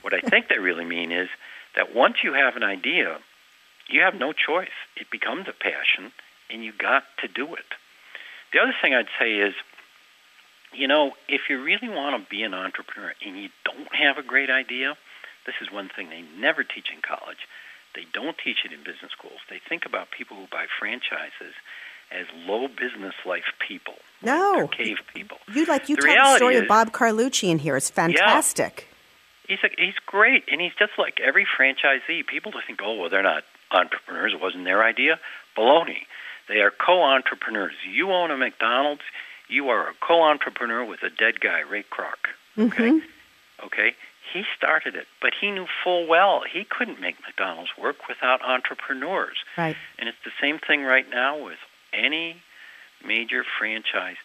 what 0.01 0.13
I 0.13 0.19
think 0.19 0.49
they 0.49 0.59
really 0.59 0.85
mean 0.85 1.13
is 1.13 1.29
that 1.77 1.95
once 1.95 2.17
you 2.23 2.33
have 2.33 2.57
an 2.57 2.63
idea, 2.63 3.19
you 3.93 4.01
have 4.01 4.15
no 4.15 4.33
choice. 4.33 4.75
It 4.95 5.09
becomes 5.11 5.47
a 5.47 5.53
passion, 5.53 6.11
and 6.49 6.63
you 6.63 6.73
got 6.77 7.03
to 7.21 7.27
do 7.27 7.53
it. 7.53 7.65
The 8.51 8.59
other 8.59 8.73
thing 8.81 8.93
I'd 8.93 9.07
say 9.19 9.35
is, 9.35 9.53
you 10.73 10.87
know, 10.87 11.11
if 11.29 11.41
you 11.49 11.61
really 11.63 11.89
want 11.89 12.21
to 12.21 12.29
be 12.29 12.43
an 12.43 12.53
entrepreneur 12.53 13.13
and 13.25 13.37
you 13.37 13.49
don't 13.63 13.93
have 13.93 14.17
a 14.17 14.23
great 14.23 14.49
idea, 14.49 14.97
this 15.45 15.55
is 15.61 15.71
one 15.71 15.89
thing 15.95 16.09
they 16.09 16.23
never 16.39 16.63
teach 16.63 16.87
in 16.93 17.01
college. 17.01 17.47
They 17.95 18.05
don't 18.11 18.35
teach 18.43 18.65
it 18.65 18.71
in 18.71 18.79
business 18.79 19.11
schools. 19.11 19.39
They 19.49 19.59
think 19.69 19.85
about 19.85 20.09
people 20.09 20.37
who 20.37 20.47
buy 20.51 20.65
franchises 20.79 21.53
as 22.11 22.25
low 22.47 22.67
business 22.67 23.13
life 23.25 23.53
people. 23.67 23.95
No, 24.21 24.53
They're 24.55 24.67
cave 24.67 24.97
people. 25.13 25.37
You 25.53 25.65
like 25.65 25.89
you 25.89 25.95
the 25.95 26.03
tell 26.03 26.31
the 26.31 26.37
story 26.37 26.55
is, 26.55 26.61
of 26.63 26.67
Bob 26.67 26.91
Carlucci 26.91 27.49
in 27.49 27.59
here. 27.59 27.75
It's 27.75 27.89
fantastic. 27.89 28.87
Yeah. 28.87 29.55
He's 29.55 29.63
a, 29.63 29.69
he's 29.77 29.99
great, 30.05 30.45
and 30.51 30.61
he's 30.61 30.73
just 30.79 30.93
like 30.97 31.19
every 31.19 31.45
franchisee. 31.45 32.25
People 32.25 32.53
think, 32.65 32.79
oh, 32.81 32.95
well, 32.95 33.09
they're 33.09 33.21
not 33.21 33.43
entrepreneurs. 33.73 34.33
It 34.33 34.41
wasn't 34.41 34.65
their 34.65 34.83
idea. 34.83 35.19
Baloney. 35.57 36.05
They 36.47 36.59
are 36.59 36.71
co-entrepreneurs. 36.71 37.73
You 37.89 38.11
own 38.11 38.31
a 38.31 38.37
McDonald's. 38.37 39.03
You 39.47 39.69
are 39.69 39.89
a 39.89 39.93
co-entrepreneur 40.01 40.83
with 40.83 41.03
a 41.03 41.09
dead 41.09 41.39
guy, 41.39 41.59
Ray 41.59 41.83
Kroc. 41.83 42.31
Okay. 42.57 42.89
Mm-hmm. 42.89 43.65
Okay 43.65 43.95
he 44.33 44.43
started 44.57 44.95
it, 44.95 45.05
but 45.21 45.33
he 45.39 45.51
knew 45.51 45.67
full 45.83 46.07
well 46.07 46.41
he 46.51 46.63
couldn't 46.63 46.99
make 46.99 47.15
McDonald's 47.21 47.71
work 47.79 48.07
without 48.07 48.41
entrepreneurs. 48.41 49.37
Right. 49.57 49.75
And 49.99 50.09
it's 50.09 50.17
the 50.25 50.31
same 50.41 50.59
thing 50.59 50.83
right 50.83 51.09
now 51.09 51.43
with 51.43 51.59
any 51.93 52.41
major 53.05 53.43
franchise. 53.59 54.17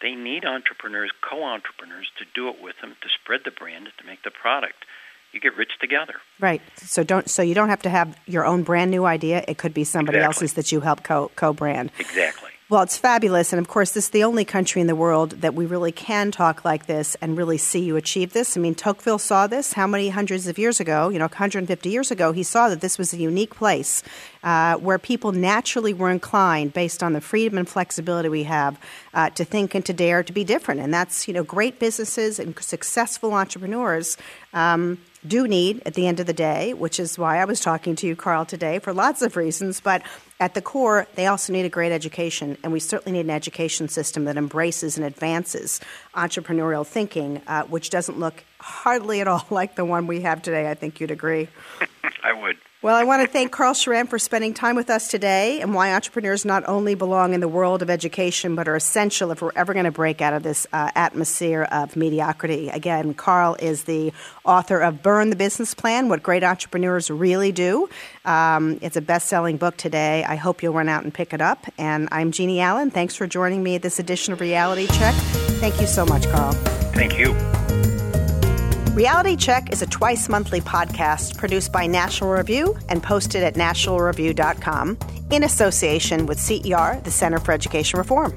They 0.00 0.14
need 0.14 0.44
entrepreneurs, 0.44 1.10
co-entrepreneurs 1.28 2.10
to 2.18 2.24
do 2.34 2.48
it 2.48 2.62
with 2.62 2.76
them 2.80 2.94
to 3.00 3.08
spread 3.08 3.40
the 3.44 3.50
brand 3.50 3.88
to 3.98 4.06
make 4.06 4.22
the 4.22 4.30
product. 4.30 4.84
You 5.32 5.40
get 5.40 5.56
rich 5.56 5.72
together. 5.80 6.14
Right. 6.40 6.62
So 6.76 7.04
don't 7.04 7.28
so 7.28 7.42
you 7.42 7.54
don't 7.54 7.68
have 7.68 7.82
to 7.82 7.90
have 7.90 8.18
your 8.26 8.46
own 8.46 8.62
brand 8.62 8.90
new 8.90 9.04
idea. 9.04 9.44
It 9.46 9.58
could 9.58 9.74
be 9.74 9.84
somebody 9.84 10.18
exactly. 10.18 10.44
else's 10.44 10.54
that 10.54 10.72
you 10.72 10.80
help 10.80 11.02
co 11.02 11.30
co 11.36 11.52
brand. 11.52 11.90
Exactly. 11.98 12.50
Well, 12.70 12.82
it's 12.82 12.98
fabulous. 12.98 13.54
And 13.54 13.60
of 13.60 13.66
course, 13.66 13.92
this 13.92 14.04
is 14.04 14.10
the 14.10 14.24
only 14.24 14.44
country 14.44 14.82
in 14.82 14.88
the 14.88 14.94
world 14.94 15.30
that 15.40 15.54
we 15.54 15.64
really 15.64 15.90
can 15.90 16.30
talk 16.30 16.66
like 16.66 16.84
this 16.84 17.14
and 17.22 17.34
really 17.34 17.56
see 17.56 17.78
you 17.78 17.96
achieve 17.96 18.34
this. 18.34 18.58
I 18.58 18.60
mean, 18.60 18.74
Tocqueville 18.74 19.18
saw 19.18 19.46
this 19.46 19.72
how 19.72 19.86
many 19.86 20.10
hundreds 20.10 20.46
of 20.46 20.58
years 20.58 20.78
ago? 20.78 21.08
You 21.08 21.18
know, 21.18 21.24
150 21.24 21.88
years 21.88 22.10
ago, 22.10 22.32
he 22.32 22.42
saw 22.42 22.68
that 22.68 22.82
this 22.82 22.98
was 22.98 23.14
a 23.14 23.16
unique 23.16 23.54
place 23.54 24.02
uh, 24.42 24.76
where 24.76 24.98
people 24.98 25.32
naturally 25.32 25.94
were 25.94 26.10
inclined, 26.10 26.74
based 26.74 27.02
on 27.02 27.14
the 27.14 27.22
freedom 27.22 27.56
and 27.56 27.66
flexibility 27.66 28.28
we 28.28 28.42
have, 28.42 28.78
uh, 29.14 29.30
to 29.30 29.46
think 29.46 29.74
and 29.74 29.86
to 29.86 29.94
dare 29.94 30.22
to 30.22 30.32
be 30.34 30.44
different. 30.44 30.82
And 30.82 30.92
that's, 30.92 31.26
you 31.26 31.32
know, 31.32 31.44
great 31.44 31.78
businesses 31.78 32.38
and 32.38 32.58
successful 32.58 33.32
entrepreneurs. 33.32 34.18
Um, 34.52 34.98
do 35.26 35.48
need 35.48 35.82
at 35.84 35.94
the 35.94 36.06
end 36.06 36.20
of 36.20 36.26
the 36.26 36.32
day, 36.32 36.74
which 36.74 37.00
is 37.00 37.18
why 37.18 37.38
I 37.38 37.44
was 37.44 37.60
talking 37.60 37.96
to 37.96 38.06
you, 38.06 38.14
Carl, 38.14 38.44
today 38.44 38.78
for 38.78 38.92
lots 38.92 39.20
of 39.20 39.36
reasons. 39.36 39.80
But 39.80 40.02
at 40.40 40.54
the 40.54 40.62
core, 40.62 41.06
they 41.16 41.26
also 41.26 41.52
need 41.52 41.64
a 41.64 41.68
great 41.68 41.90
education, 41.90 42.56
and 42.62 42.72
we 42.72 42.80
certainly 42.80 43.18
need 43.18 43.26
an 43.26 43.30
education 43.30 43.88
system 43.88 44.24
that 44.26 44.36
embraces 44.36 44.96
and 44.96 45.04
advances 45.04 45.80
entrepreneurial 46.14 46.86
thinking, 46.86 47.42
uh, 47.46 47.64
which 47.64 47.90
doesn't 47.90 48.18
look 48.20 48.44
hardly 48.60 49.20
at 49.20 49.28
all 49.28 49.46
like 49.50 49.74
the 49.74 49.84
one 49.84 50.06
we 50.06 50.20
have 50.20 50.40
today. 50.42 50.70
I 50.70 50.74
think 50.74 51.00
you'd 51.00 51.10
agree. 51.10 51.48
I 52.22 52.32
would. 52.32 52.56
Well, 52.80 52.94
I 52.94 53.02
want 53.02 53.22
to 53.22 53.28
thank 53.28 53.50
Carl 53.50 53.74
Schramm 53.74 54.06
for 54.06 54.20
spending 54.20 54.54
time 54.54 54.76
with 54.76 54.88
us 54.88 55.08
today 55.08 55.60
and 55.60 55.74
why 55.74 55.92
entrepreneurs 55.92 56.44
not 56.44 56.62
only 56.68 56.94
belong 56.94 57.34
in 57.34 57.40
the 57.40 57.48
world 57.48 57.82
of 57.82 57.90
education, 57.90 58.54
but 58.54 58.68
are 58.68 58.76
essential 58.76 59.32
if 59.32 59.42
we're 59.42 59.50
ever 59.56 59.72
going 59.72 59.84
to 59.84 59.90
break 59.90 60.20
out 60.20 60.32
of 60.32 60.44
this 60.44 60.64
uh, 60.72 60.88
atmosphere 60.94 61.64
of 61.72 61.96
mediocrity. 61.96 62.68
Again, 62.68 63.14
Carl 63.14 63.56
is 63.58 63.82
the 63.82 64.12
author 64.44 64.78
of 64.78 65.02
Burn 65.02 65.30
the 65.30 65.34
Business 65.34 65.74
Plan 65.74 66.08
What 66.08 66.22
Great 66.22 66.44
Entrepreneurs 66.44 67.10
Really 67.10 67.50
Do. 67.50 67.88
Um, 68.24 68.78
it's 68.80 68.96
a 68.96 69.02
best 69.02 69.26
selling 69.26 69.56
book 69.56 69.76
today. 69.76 70.22
I 70.22 70.36
hope 70.36 70.62
you'll 70.62 70.72
run 70.72 70.88
out 70.88 71.02
and 71.02 71.12
pick 71.12 71.32
it 71.32 71.40
up. 71.40 71.66
And 71.78 72.08
I'm 72.12 72.30
Jeannie 72.30 72.60
Allen. 72.60 72.92
Thanks 72.92 73.16
for 73.16 73.26
joining 73.26 73.64
me 73.64 73.74
at 73.74 73.82
this 73.82 73.98
edition 73.98 74.32
of 74.32 74.40
Reality 74.40 74.86
Check. 74.86 75.16
Thank 75.58 75.80
you 75.80 75.88
so 75.88 76.06
much, 76.06 76.28
Carl. 76.28 76.52
Thank 76.92 77.18
you. 77.18 77.34
Reality 78.98 79.36
Check 79.36 79.72
is 79.72 79.80
a 79.80 79.86
twice 79.86 80.28
monthly 80.28 80.60
podcast 80.60 81.38
produced 81.38 81.70
by 81.70 81.86
National 81.86 82.32
Review 82.32 82.76
and 82.88 83.00
posted 83.00 83.44
at 83.44 83.54
nationalreview.com 83.54 84.98
in 85.30 85.44
association 85.44 86.26
with 86.26 86.40
CER, 86.40 87.00
the 87.04 87.10
Center 87.12 87.38
for 87.38 87.52
Education 87.52 87.96
Reform. 88.00 88.36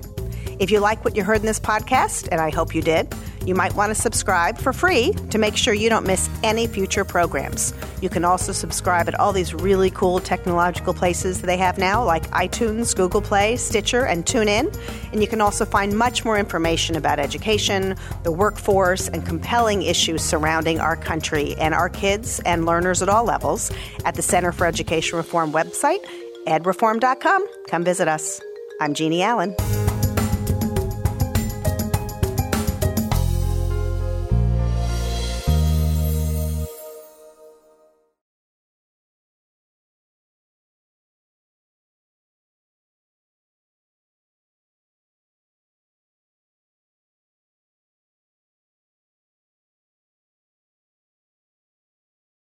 If 0.62 0.70
you 0.70 0.80
like 0.80 1.04
what 1.04 1.18
you 1.18 1.24
heard 1.24 1.40
in 1.40 1.48
this 1.48 1.60
podcast, 1.60 2.28
and 2.32 2.40
I 2.40 2.52
hope 2.52 2.76
you 2.76 2.84
did, 2.84 3.12
you 3.48 3.56
might 3.56 3.74
want 3.74 3.90
to 3.90 4.00
subscribe 4.00 4.60
for 4.60 4.72
free 4.72 5.12
to 5.32 5.40
make 5.40 5.58
sure 5.58 5.74
you 5.74 5.90
don't 5.90 6.06
miss 6.06 6.30
any 6.44 6.68
future 6.68 7.04
programs. 7.04 7.74
You 8.00 8.10
can 8.10 8.24
also 8.24 8.52
subscribe 8.52 9.08
at 9.08 9.20
all 9.20 9.34
these 9.34 9.56
really 9.56 9.90
cool 9.90 10.20
technological 10.20 10.94
places 10.94 11.42
they 11.42 11.58
have 11.58 11.80
now, 11.80 12.06
like 12.06 12.30
iTunes, 12.30 12.96
Google 12.96 13.24
Play, 13.24 13.58
Stitcher, 13.58 14.06
and 14.06 14.24
TuneIn. 14.24 14.72
And 15.12 15.24
you 15.24 15.28
can 15.28 15.42
also 15.42 15.66
find 15.66 15.98
much 15.98 16.24
more 16.24 16.38
information 16.38 16.96
about 16.96 17.18
education, 17.18 17.96
the 18.22 18.32
workforce, 18.32 19.08
and 19.08 19.26
compelling 19.26 19.82
issues 19.82 20.22
surrounding 20.22 20.80
our 20.80 20.96
country 20.96 21.56
and 21.56 21.74
our 21.74 21.90
kids 21.90 22.40
and 22.42 22.68
learners 22.68 23.02
at 23.02 23.10
all 23.10 23.24
levels 23.24 23.72
at 24.06 24.14
the 24.14 24.22
Center 24.22 24.52
for 24.52 24.68
Education 24.68 25.18
Reform 25.18 25.52
website, 25.54 26.06
edreform.com. 26.46 27.48
Come 27.68 27.84
visit 27.84 28.08
us. 28.08 28.40
I'm 28.80 28.94
Jeanne 28.94 29.22
Allen. 29.22 29.56